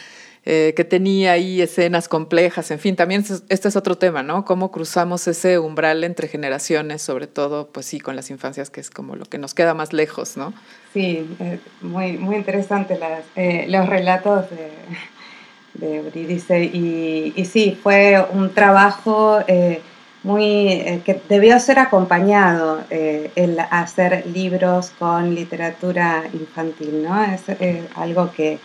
eh, 0.45 0.73
que 0.77 0.85
tenía 0.85 1.33
ahí 1.33 1.61
escenas 1.61 2.07
complejas, 2.07 2.71
en 2.71 2.79
fin, 2.79 2.95
también 2.95 3.25
este 3.49 3.67
es 3.67 3.75
otro 3.75 3.99
tema, 3.99 4.23
¿no? 4.23 4.45
Cómo 4.45 4.71
cruzamos 4.71 5.27
ese 5.27 5.59
umbral 5.59 6.05
entre 6.05 6.29
generaciones, 6.29 7.03
sobre 7.03 7.27
todo, 7.27 7.67
pues 7.67 7.87
sí, 7.87 7.99
con 7.99 8.15
las 8.15 8.31
infancias, 8.31 8.71
que 8.71 8.81
es 8.81 8.89
como 8.89 9.17
lo 9.17 9.25
que 9.25 9.39
nos 9.39 9.53
queda 9.53 9.75
más 9.75 9.93
lejos, 9.93 10.37
¿no? 10.37 10.55
Sí, 10.93 11.29
eh, 11.41 11.59
muy, 11.81 12.19
muy 12.19 12.37
interesante 12.37 12.97
eh, 13.35 13.67
los 13.69 13.89
relatos 13.89 14.47
de, 15.75 16.03
de 16.03 17.33
y, 17.35 17.45
sí, 17.47 17.77
fue 17.83 18.25
un 18.33 18.55
trabajo 18.55 19.41
muy, 20.23 20.69
eh, 20.69 21.03
que 21.05 21.21
debió 21.29 21.59
ser 21.59 21.79
acompañado 21.79 22.83
eh, 22.91 23.31
el 23.37 23.59
hacer 23.59 24.27
libros 24.27 24.93
con 24.99 25.35
literatura 25.35 26.25
infantil, 26.33 27.03
¿no? 27.03 27.23
Es 27.23 27.43
algo 27.95 28.31
que, 28.33 28.59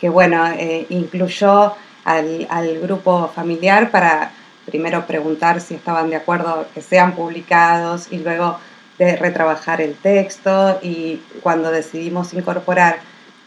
que 0.00 0.08
bueno, 0.08 0.46
eh, 0.46 0.86
incluyó 0.88 1.74
al, 2.04 2.46
al, 2.50 2.80
grupo 2.80 3.28
familiar 3.34 3.90
para 3.90 4.32
primero 4.64 5.06
preguntar 5.06 5.60
si 5.60 5.74
estaban 5.74 6.08
de 6.08 6.16
acuerdo 6.16 6.66
que 6.72 6.80
sean 6.80 7.12
publicados 7.12 8.08
y 8.10 8.18
luego 8.18 8.58
de 8.98 9.16
retrabajar 9.16 9.80
el 9.82 9.94
texto 9.94 10.78
y 10.82 11.20
cuando 11.42 11.70
decidimos 11.70 12.32
incorporar 12.32 12.98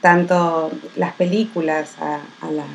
tanto 0.01 0.71
las 0.95 1.13
películas 1.13 1.95
a, 1.99 2.19
a 2.45 2.51
las, 2.51 2.67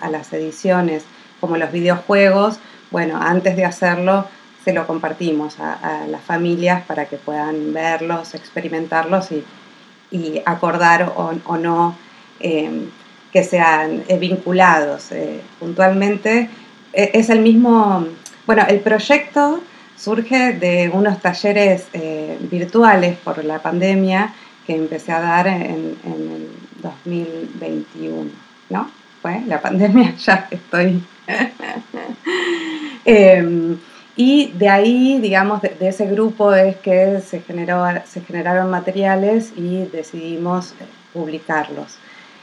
a 0.00 0.10
las 0.10 0.32
ediciones 0.34 1.04
como 1.40 1.56
los 1.56 1.72
videojuegos, 1.72 2.58
bueno, 2.92 3.18
antes 3.20 3.56
de 3.56 3.64
hacerlo 3.64 4.26
se 4.64 4.72
lo 4.72 4.86
compartimos 4.86 5.58
a, 5.58 6.06
las 6.08 6.22
familias 6.22 6.84
para 6.86 7.06
que 7.06 7.16
puedan 7.16 7.72
verlos, 7.72 8.34
experimentarlos 8.34 9.30
y, 9.32 9.44
acordar 10.44 11.14
o, 11.16 11.56
no 11.56 11.96
em, 12.38 12.90
que 13.32 13.42
sean 13.42 14.04
eh, 14.08 14.18
vinculados. 14.18 15.10
Eh, 15.10 15.40
puntualmente 15.58 16.50
e, 16.92 17.10
es 17.14 17.30
el 17.30 17.40
mismo, 17.40 18.06
bueno, 18.46 18.64
el 18.68 18.80
proyecto 18.80 19.60
surge 19.96 20.52
de 20.52 20.90
unos 20.92 21.20
talleres 21.20 21.86
eh, 21.94 22.36
virtuales 22.50 23.16
por 23.24 23.42
la 23.42 23.60
pandemia 23.60 24.34
que 24.66 24.76
empecé 24.76 25.12
a 25.12 25.20
dar 25.20 25.46
en, 25.46 25.96
en 26.04 26.30
el 26.30 26.48
2021, 26.82 28.30
¿no? 28.68 28.90
Fue 29.22 29.40
la 29.46 29.60
pandemia, 29.66 30.14
ya 30.16 30.46
estoy 30.50 31.02
Em, 33.04 33.78
y 34.16 34.52
de 34.52 34.68
ahí, 34.68 35.18
digamos, 35.20 35.60
de, 35.62 35.76
ese 35.80 36.06
grupo 36.06 36.54
es 36.54 36.76
que 36.76 37.20
se, 37.20 37.40
generó, 37.40 37.84
se 38.04 38.20
generaron 38.20 38.70
materiales 38.70 39.52
y 39.56 39.86
decidimos 39.86 40.72
eh, 40.72 40.84
publicarlos. 41.12 41.96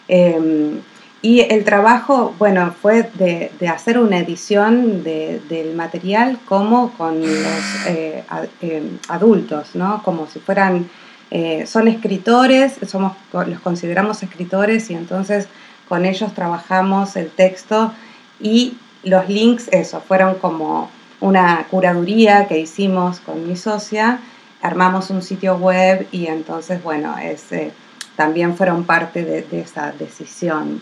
Em, 0.07 0.81
y 1.21 1.41
el 1.41 1.65
trabajo, 1.65 2.33
bueno, 2.39 2.73
fue 2.81 3.09
de, 3.15 3.51
hacer 3.67 3.99
una 3.99 4.19
edición 4.19 5.03
del 5.03 5.75
material 5.75 6.39
como 6.45 6.91
con 6.93 7.21
los 7.21 7.85
eh, 7.87 8.23
em, 8.61 8.97
adultos, 9.09 9.75
¿no? 9.75 10.01
Como 10.03 10.27
si 10.27 10.39
fueran, 10.39 10.89
eh, 11.29 11.65
son 11.67 11.87
escritores, 11.89 12.75
somos, 12.87 13.17
los 13.33 13.59
consideramos 13.59 14.23
escritores 14.23 14.89
y 14.89 14.93
entonces 14.95 15.47
con 15.89 16.05
ellos 16.05 16.33
trabajamos 16.33 17.15
el 17.17 17.29
texto 17.29 17.91
y 18.39 18.77
los 19.03 19.29
links, 19.29 19.67
eso, 19.71 20.01
fueron 20.01 20.35
como 20.35 20.89
una 21.21 21.65
curaduría 21.69 22.47
que 22.47 22.59
hicimos 22.59 23.19
con 23.19 23.47
mi 23.47 23.55
socia, 23.55 24.19
armamos 24.61 25.09
un 25.09 25.21
sitio 25.21 25.57
web 25.57 26.07
y 26.11 26.27
entonces, 26.27 26.81
bueno, 26.83 27.17
ese, 27.17 27.71
también 28.15 28.55
fueron 28.55 28.83
parte 28.83 29.23
de, 29.23 29.61
esa 29.61 29.93
decisión. 29.97 30.81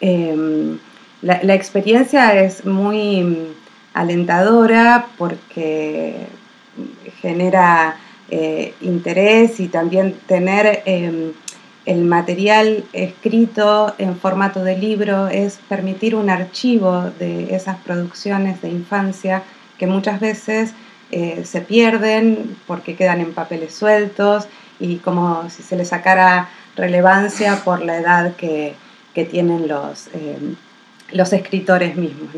Em, 0.00 0.78
la, 1.22 1.54
experiencia 1.54 2.40
es 2.42 2.64
muy 2.64 3.48
alentadora 3.92 5.06
porque 5.18 6.26
genera 7.20 7.96
eh, 8.30 8.74
interés 8.80 9.60
y 9.60 9.68
también 9.68 10.14
tener 10.26 10.82
em, 10.86 11.32
el 11.86 12.04
material 12.04 12.84
escrito 12.92 13.94
en 13.98 14.16
formato 14.16 14.62
de 14.62 14.76
libro 14.76 15.28
es 15.28 15.58
permitir 15.68 16.14
un 16.14 16.28
archivo 16.28 17.10
de 17.18 17.54
esas 17.54 17.78
producciones 17.78 18.60
de 18.60 18.68
infancia 18.68 19.42
que 19.78 19.86
muchas 19.86 20.20
veces 20.20 20.74
eh, 21.10 21.42
se 21.44 21.62
pierden 21.62 22.56
porque 22.66 22.96
quedan 22.96 23.20
en 23.20 23.32
papeles 23.32 23.74
sueltos 23.74 24.46
y 24.78 24.96
como 24.96 25.48
si 25.48 25.62
se 25.62 25.76
les 25.76 25.88
sacara 25.88 26.50
relevancia 26.76 27.56
por 27.64 27.82
la 27.82 27.96
edad 27.96 28.36
que, 28.36 28.74
tienen 29.30 29.68
los, 29.68 30.06
eh, 30.14 30.38
los 31.12 31.32
escritores 31.34 31.94
mismos. 31.94 32.30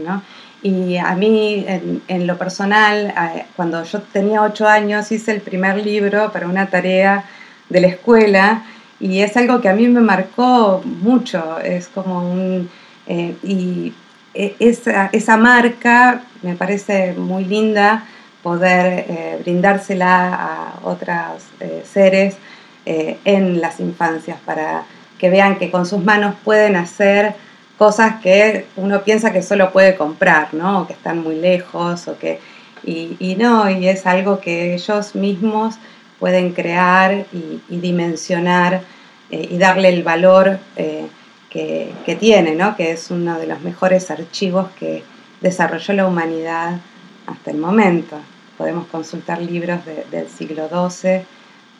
Y 0.62 0.96
a 0.96 1.14
mí, 1.14 1.64
en, 2.08 2.26
lo 2.26 2.36
personal, 2.38 3.14
cuando 3.54 3.84
yo 3.84 4.02
tenía 4.02 4.42
ocho 4.42 4.66
años, 4.66 5.12
hice 5.12 5.30
el 5.30 5.42
primer 5.42 5.76
libro 5.84 6.32
para 6.32 6.48
una 6.48 6.66
tarea 6.66 7.24
de 7.68 7.80
la 7.80 7.86
escuela 7.86 8.64
y 9.02 9.20
es 9.20 9.36
algo 9.36 9.60
que 9.60 9.68
a 9.68 9.74
mí 9.74 9.88
me 9.88 10.00
marcó 10.00 10.80
mucho, 10.84 11.58
es 11.58 11.88
como 11.88 12.30
un... 12.30 12.70
Eh, 13.08 13.34
y 13.42 13.92
e, 14.32 14.54
esa, 14.60 15.10
esa, 15.12 15.36
marca 15.36 16.22
me 16.42 16.54
parece 16.54 17.12
muy 17.12 17.44
linda 17.44 18.04
poder 18.44 19.04
eh, 19.08 19.38
brindársela 19.42 20.34
a 20.34 20.74
otros 20.84 21.42
eh, 21.60 21.82
seres 21.84 22.36
en 22.84 23.60
las 23.60 23.78
infancias 23.78 24.38
para 24.44 24.82
que 25.16 25.30
vean 25.30 25.56
que 25.56 25.70
con 25.70 25.86
sus 25.86 26.02
manos 26.02 26.34
pueden 26.42 26.74
hacer 26.74 27.36
cosas 27.78 28.20
que 28.20 28.66
uno 28.76 29.02
piensa 29.02 29.32
que 29.32 29.42
solo 29.42 29.72
puede 29.72 29.94
comprar, 29.96 30.52
¿no? 30.52 30.80
O 30.80 30.86
que 30.86 30.92
están 30.92 31.22
muy 31.22 31.36
lejos, 31.36 32.08
o 32.08 32.18
que, 32.18 32.40
y, 32.84 33.36
no, 33.38 33.70
y 33.70 33.88
es 33.88 34.06
algo 34.06 34.40
que 34.40 34.74
ellos 34.74 35.14
mismos 35.14 35.76
pueden 36.22 36.52
crear 36.52 37.26
y, 37.32 37.60
dimensionar 37.76 38.82
y 39.28 39.58
darle 39.58 39.88
el 39.88 40.04
valor 40.04 40.60
que, 40.76 41.90
que, 42.06 42.14
tiene, 42.14 42.54
¿no? 42.54 42.76
que 42.76 42.92
es 42.92 43.10
uno 43.10 43.38
de 43.40 43.48
los 43.48 43.60
mejores 43.62 44.08
archivos 44.10 44.68
que 44.78 45.02
desarrolló 45.40 45.94
la 45.94 46.06
humanidad 46.06 46.78
hasta 47.26 47.50
el 47.50 47.58
momento. 47.58 48.16
Podemos 48.56 48.86
consultar 48.86 49.42
libros 49.42 49.80
del 50.10 50.28
siglo 50.28 50.68
XII 50.68 51.22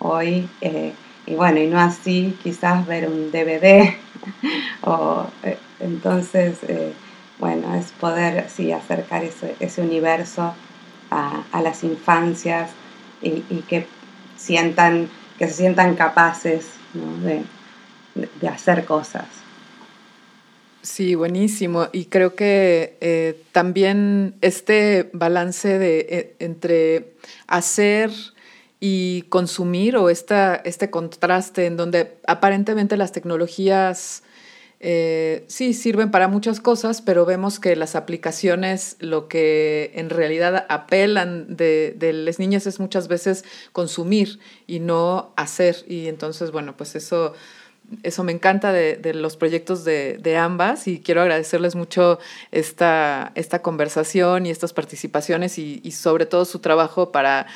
hoy, 0.01 0.49
eh, 0.61 0.93
y 1.27 1.35
bueno, 1.35 1.61
y 1.61 1.69
no 1.69 1.79
así 1.79 2.37
quizás 2.43 2.87
ver 2.87 3.09
un 3.09 3.31
DVD, 3.31 3.95
o, 4.83 5.27
eh, 5.45 5.59
entonces, 5.79 6.59
eh, 6.67 6.93
bueno, 7.39 7.75
es 7.75 7.93
poder 7.93 8.49
sí, 8.49 8.73
acercar 8.73 9.23
ese, 9.25 9.81
universo 9.81 10.55
a, 11.11 11.63
las 11.63 11.85
infancias 11.85 12.71
y, 13.21 13.41
que 13.69 13.87
sientan, 14.43 15.09
que 15.39 15.47
se 15.49 15.55
sientan 15.55 15.95
capaces 15.95 16.67
de, 16.95 17.43
de 18.41 18.49
hacer 18.49 18.85
cosas. 18.85 19.27
Sí, 20.83 21.15
buenísimo. 21.15 21.87
Y 21.93 22.07
creo 22.07 22.35
que 22.35 22.99
eh, 23.01 23.41
también 23.53 24.35
este 24.41 25.11
balance 25.13 25.79
de, 25.79 26.07
eh, 26.11 26.37
entre 26.41 27.13
hacer 27.47 28.11
y 28.81 29.23
consumir 29.29 29.97
o 29.97 30.11
esta, 30.11 30.57
este 30.57 30.91
contraste 30.91 31.67
en 31.67 31.77
donde 31.77 32.17
aparentemente 32.27 32.97
las 32.97 33.13
tecnologías 33.13 34.25
eh, 34.85 35.45
sí 35.47 35.75
sirven 35.75 36.11
para 36.11 36.27
muchas 36.27 36.59
cosas, 36.59 37.03
pero 37.03 37.25
vemos 37.25 37.61
que 37.61 37.77
las 37.77 37.95
aplicaciones 37.95 38.97
lo 38.99 39.29
que 39.29 39.93
en 39.95 40.11
realidad 40.11 40.67
apelan 40.69 41.57
de, 41.57 41.95
las 42.13 42.41
niñas 42.41 42.67
es 42.67 42.81
muchas 42.81 43.07
veces 43.07 43.45
consumir 43.71 44.41
y 44.67 44.81
no 44.81 45.33
hacer. 45.37 45.77
Y 45.87 46.09
entonces, 46.09 46.51
bueno, 46.51 46.77
pues 46.77 46.97
eso 46.97 47.33
eso 48.03 48.25
me 48.25 48.33
encanta 48.33 48.73
de, 48.73 49.15
los 49.15 49.37
proyectos 49.37 49.85
de, 49.85 50.37
ambas 50.37 50.89
y 50.89 51.01
quiero 51.01 51.21
agradecerles 51.21 51.77
mucho 51.77 52.19
esta, 52.51 53.33
esta 53.35 53.63
conversación 53.63 54.47
y 54.47 54.51
estas 54.51 54.73
participaciones 54.73 55.59
y, 55.59 55.91
sobre 55.93 56.27
todo 56.27 56.45
su 56.45 56.59
trabajo 56.59 57.13
para, 57.13 57.47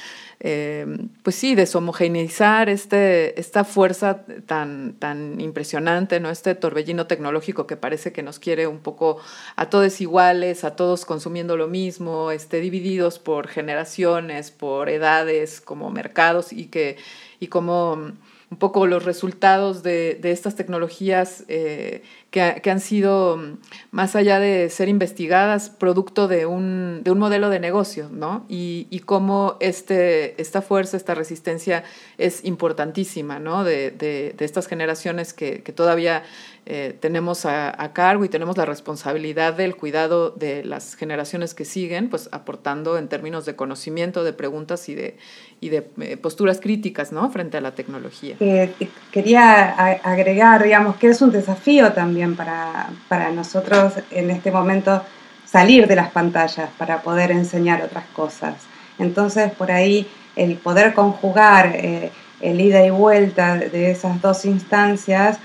eh, 0.41 0.87
pues 1.23 1.37
sí, 1.37 1.55
deshomogeneizar 1.55 2.69
este, 2.69 3.39
esta 3.41 3.65
fuerza 3.65 4.25
tan, 4.47 4.95
tan 4.95 5.41
impresionante, 5.41 6.21
¿no? 6.21 6.31
este 6.31 6.55
torbellino 6.55 7.07
tecnológico 7.07 7.67
que 7.67 7.77
parece 7.77 8.13
que 8.13 8.23
nos 8.23 8.39
quiere 8.39 8.67
un 8.67 8.81
poco 8.81 9.19
a 9.57 9.71
todos 9.71 10.01
iguales, 10.01 10.65
a 10.65 10.77
todos 10.77 11.07
consumiendo 11.07 11.57
lo 11.57 11.69
mismo, 11.69 12.31
este, 12.31 12.61
divididos 12.61 13.19
por 13.19 13.49
generaciones, 13.49 14.51
por 14.51 14.91
edades, 14.91 15.61
como 15.61 15.91
mercados 15.91 16.53
y 16.53 16.67
que 16.67 16.97
y 17.39 17.49
como 17.49 18.13
un 18.49 18.59
poco 18.59 18.87
los 18.87 19.05
resultados 19.05 19.83
de, 19.83 20.21
estas 20.23 20.55
tecnologías 20.55 21.45
eh, 21.49 22.03
que, 22.31 22.71
han 22.71 22.81
sido, 22.81 23.39
mm, 23.39 23.59
más 23.91 24.15
allá 24.15 24.39
de 24.39 24.71
ser 24.71 24.89
investigadas, 24.89 25.71
producto 25.71 26.29
de 26.29 26.47
un, 26.47 27.01
de 27.03 27.11
un 27.11 27.19
modelo 27.19 27.51
de 27.51 27.59
negocio, 27.59 28.09
¿no? 28.13 28.45
Y, 28.49 28.87
y 28.91 29.01
cómo 29.01 29.57
este, 29.61 30.41
esta 30.41 30.63
fuerza, 30.63 30.97
esta 30.97 31.15
resistencia 31.15 31.83
es 32.19 32.45
importantísima, 32.45 33.41
¿no? 33.41 33.65
De, 33.65 33.91
de, 33.91 34.35
de 34.37 34.45
estas 34.45 34.69
generaciones 34.69 35.33
que, 35.33 35.63
que 35.63 35.73
todavía 35.73 36.23
eh, 36.69 36.97
tenemos 36.99 37.47
a, 37.47 37.81
a, 37.81 37.93
cargo 37.93 38.25
y 38.25 38.29
tenemos 38.29 38.57
la 38.57 38.65
responsabilidad 38.65 39.55
del 39.55 39.77
cuidado 39.77 40.31
de 40.31 40.65
las 40.65 40.97
generaciones 40.97 41.55
que 41.55 41.65
siguen, 41.65 42.11
pues 42.11 42.29
aportando 42.33 42.99
en 42.99 43.07
términos 43.07 43.47
de 43.47 43.55
conocimiento, 43.55 44.25
de 44.25 44.33
preguntas 44.33 44.89
y 44.89 44.97
de, 44.97 45.17
y 45.61 45.69
de 45.69 45.89
eh, 46.01 46.17
posturas 46.17 46.59
críticas, 46.61 47.13
¿no? 47.13 47.31
Frente 47.31 47.57
a 47.57 47.61
la 47.61 47.77
tecnología. 47.77 48.35
Eh, 48.41 48.73
quería 49.13 49.71
agregar, 50.03 50.65
digamos, 50.65 50.97
que 50.97 51.07
es 51.07 51.23
un 51.23 51.31
desafío 51.31 51.93
también 51.93 52.35
para, 52.35 52.91
para 53.09 53.31
nosotros 53.31 53.93
en 54.11 54.31
este 54.31 54.51
momento 54.51 55.05
salir 55.45 55.87
de 55.87 55.95
las 55.95 56.11
pantallas 56.11 56.69
para 56.77 57.01
poder 57.01 57.31
enseñar 57.31 57.81
otras 57.83 58.07
cosas. 58.07 58.57
Entonces, 58.99 59.53
por 59.53 59.71
ahí 59.71 60.09
el 60.35 60.57
poder 60.57 60.95
conjugar 60.95 61.77
eh, 61.77 62.11
el 62.41 62.61
ida 62.61 62.85
y 62.85 62.91
vuelta 62.91 63.57
de 63.57 63.93
esas 63.93 64.21
dos 64.21 64.45
instancias 64.45 65.39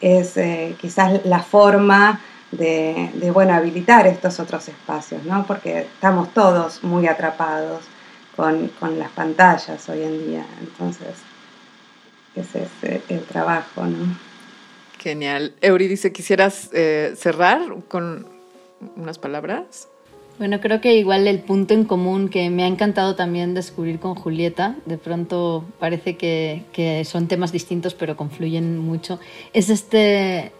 es 0.00 0.36
eh, 0.36 0.76
quizás 0.80 1.24
la 1.24 1.42
forma 1.42 2.20
de, 2.50 3.10
de, 3.14 3.52
habilitar 3.52 4.06
estos 4.06 4.38
otros 4.40 4.68
espacios, 4.68 5.24
¿no? 5.24 5.46
Porque 5.46 5.80
estamos 5.80 6.32
todos 6.32 6.82
muy 6.84 7.06
atrapados 7.06 7.84
con, 8.36 8.68
con 8.80 8.98
las 8.98 9.10
pantallas 9.10 9.88
hoy 9.88 10.02
en 10.02 10.26
día. 10.26 10.46
Entonces, 10.60 11.14
ese 12.36 12.62
es 12.62 12.70
eh, 12.82 13.02
el 13.08 13.22
trabajo, 13.24 13.84
¿no? 13.86 14.16
Genial. 14.98 15.54
Eurídice, 15.60 16.12
¿quisieras 16.12 16.70
eh, 16.72 17.14
cerrar 17.16 17.60
con 17.88 18.26
unas 18.96 19.18
palabras? 19.18 19.88
Bueno, 20.36 20.60
creo 20.60 20.80
que 20.80 20.96
igual 20.96 21.28
el 21.28 21.38
punto 21.38 21.74
en 21.74 21.84
común 21.84 22.28
que 22.28 22.50
me 22.50 22.64
ha 22.64 22.66
encantado 22.66 23.14
también 23.14 23.54
descubrir 23.54 24.00
con 24.00 24.16
Julieta, 24.16 24.74
de 24.84 24.98
pronto 24.98 25.64
parece 25.78 26.16
que, 26.16 27.02
son 27.04 27.28
temas 27.28 27.52
distintos 27.52 27.94
pero 27.94 28.16
confluyen 28.16 28.78
mucho, 28.78 29.20
es 29.52 29.70
este 29.70 30.52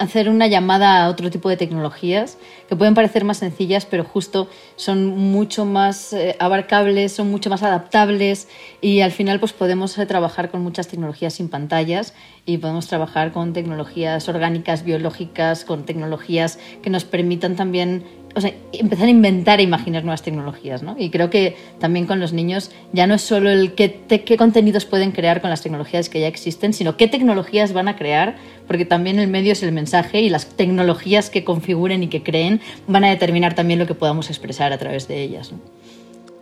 hacer 0.00 0.28
una 0.28 0.48
llamada 0.48 1.04
a 1.04 1.08
otro 1.08 1.30
tipo 1.30 1.48
de 1.48 1.56
tecnologías 1.56 2.36
que 2.68 2.74
pueden 2.74 2.94
parecer 2.94 3.24
más 3.24 3.38
sencillas, 3.38 3.86
pero 3.86 4.02
justo 4.02 4.48
son 4.74 5.06
mucho 5.06 5.64
más 5.64 6.12
eh, 6.12 6.34
abarcables, 6.40 7.12
son 7.12 7.30
mucho 7.30 7.48
más 7.48 7.62
adaptables 7.62 8.48
y 8.80 9.00
al 9.02 9.12
final 9.12 9.38
pues 9.38 9.52
podemos 9.52 9.96
eh, 9.96 10.04
trabajar 10.04 10.50
con 10.50 10.62
muchas 10.62 10.88
tecnologías 10.88 11.34
sin 11.34 11.48
pantallas 11.48 12.12
y 12.44 12.58
podemos 12.58 12.88
trabajar 12.88 13.32
con 13.32 13.52
tecnologías 13.52 14.28
orgánicas, 14.28 14.84
biológicas, 14.84 15.64
con 15.64 15.84
tecnologías 15.84 16.58
que 16.82 16.90
nos 16.90 17.04
permitan 17.04 17.54
también 17.54 18.04
o 18.36 18.40
sea, 18.40 18.52
empezar 18.72 19.06
a 19.06 19.10
inventar 19.10 19.60
e 19.60 19.62
imaginar 19.62 20.02
nuevas 20.02 20.22
tecnologías, 20.22 20.82
¿no? 20.82 20.96
Y 20.98 21.10
creo 21.10 21.30
que 21.30 21.56
también 21.78 22.06
con 22.06 22.18
los 22.18 22.32
niños 22.32 22.70
ya 22.92 23.06
no 23.06 23.14
es 23.14 23.22
solo 23.22 23.48
el 23.50 23.74
qué, 23.74 24.00
qué 24.08 24.36
contenidos 24.36 24.84
pueden 24.86 25.12
crear 25.12 25.40
con 25.40 25.50
las 25.50 25.62
tecnologías 25.62 26.08
que 26.08 26.20
ya 26.20 26.26
existen, 26.26 26.72
sino 26.72 26.96
qué 26.96 27.06
tecnologías 27.06 27.72
van 27.72 27.88
a 27.88 27.96
crear, 27.96 28.36
porque 28.66 28.84
también 28.84 29.18
el 29.18 29.28
medio 29.28 29.52
es 29.52 29.62
el 29.62 29.72
mensaje 29.72 30.20
y 30.20 30.30
las 30.30 30.46
tecnologías 30.46 31.30
que 31.30 31.44
configuren 31.44 32.02
y 32.02 32.08
que 32.08 32.22
creen 32.22 32.60
van 32.88 33.04
a 33.04 33.10
determinar 33.10 33.54
también 33.54 33.78
lo 33.78 33.86
que 33.86 33.94
podamos 33.94 34.28
expresar 34.30 34.72
a 34.72 34.78
través 34.78 35.06
de 35.06 35.22
ellas. 35.22 35.52
¿no? 35.52 35.58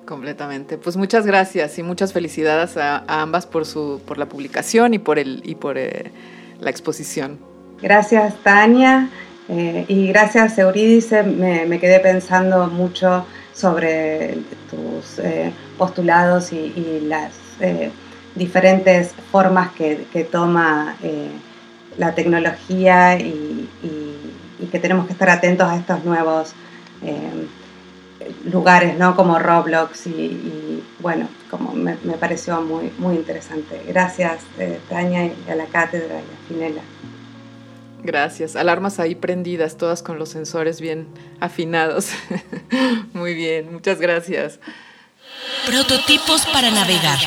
Completamente. 0.07 0.79
Pues 0.79 0.97
muchas 0.97 1.27
gracias 1.27 1.79
y 1.79 1.83
muchas 1.83 2.13
felicidades 2.13 2.77
a, 2.77 3.05
ambas 3.07 3.47
por, 3.47 3.67
su, 3.67 4.01
por 4.07 4.19
la 4.19 4.27
publicación 4.27 4.95
y 4.95 4.99
por, 4.99 5.19
el, 5.19 5.43
y 5.45 5.55
por 5.55 5.79
eh, 5.79 6.11
la 6.61 6.71
exposición. 6.71 7.39
Gracias, 7.81 8.35
Tania. 8.43 9.09
Eh, 9.49 9.85
y 9.89 10.07
gracias, 10.09 10.57
Eurídice, 10.59 11.23
me, 11.23 11.67
me, 11.67 11.81
quedé 11.81 11.99
pensando 12.01 12.69
mucho 12.69 13.27
sobre 13.53 14.39
tus 14.71 15.19
eh, 15.19 15.53
postulados 15.77 16.53
y, 16.53 17.03
las 17.07 17.33
eh, 17.61 17.91
diferentes 18.35 19.15
formas 19.31 19.73
que, 19.73 20.07
toma 20.31 20.97
la 21.99 22.15
tecnología 22.15 23.19
y, 23.19 23.69
que 24.71 24.79
tenemos 24.79 25.07
que 25.07 25.13
estar 25.13 25.29
atentos 25.29 25.69
a 25.69 25.77
estos 25.77 26.03
nuevos 26.05 26.55
lugares, 28.45 28.97
¿no? 28.97 29.17
Como 29.17 29.39
Roblox 29.39 30.07
y, 30.07 30.83
bueno, 31.01 31.29
como 31.51 31.73
me, 31.73 31.97
me, 32.05 32.15
pareció 32.15 32.63
muy, 32.63 32.91
muy 32.97 33.17
interesante. 33.17 33.83
Gracias, 33.87 34.39
Tania, 34.89 35.27
y 35.27 35.51
a 35.51 35.57
la 35.57 35.67
cátedra 35.67 36.15
y 36.15 36.19
a 36.19 36.49
Finela. 36.49 36.83
Gracias. 38.03 38.57
Alarmas 38.57 38.99
ahí 38.99 39.15
prendidas, 39.15 39.77
todas 39.77 40.03
con 40.03 40.19
los 40.19 40.29
sensores 40.29 40.81
bien 40.81 41.07
afinados. 41.41 42.11
Muy 43.13 43.35
bien, 43.35 43.73
muchas 43.73 44.01
gracias. 44.01 44.59
Prototipos 45.67 46.45
para 46.47 46.71
navegar. 46.71 47.19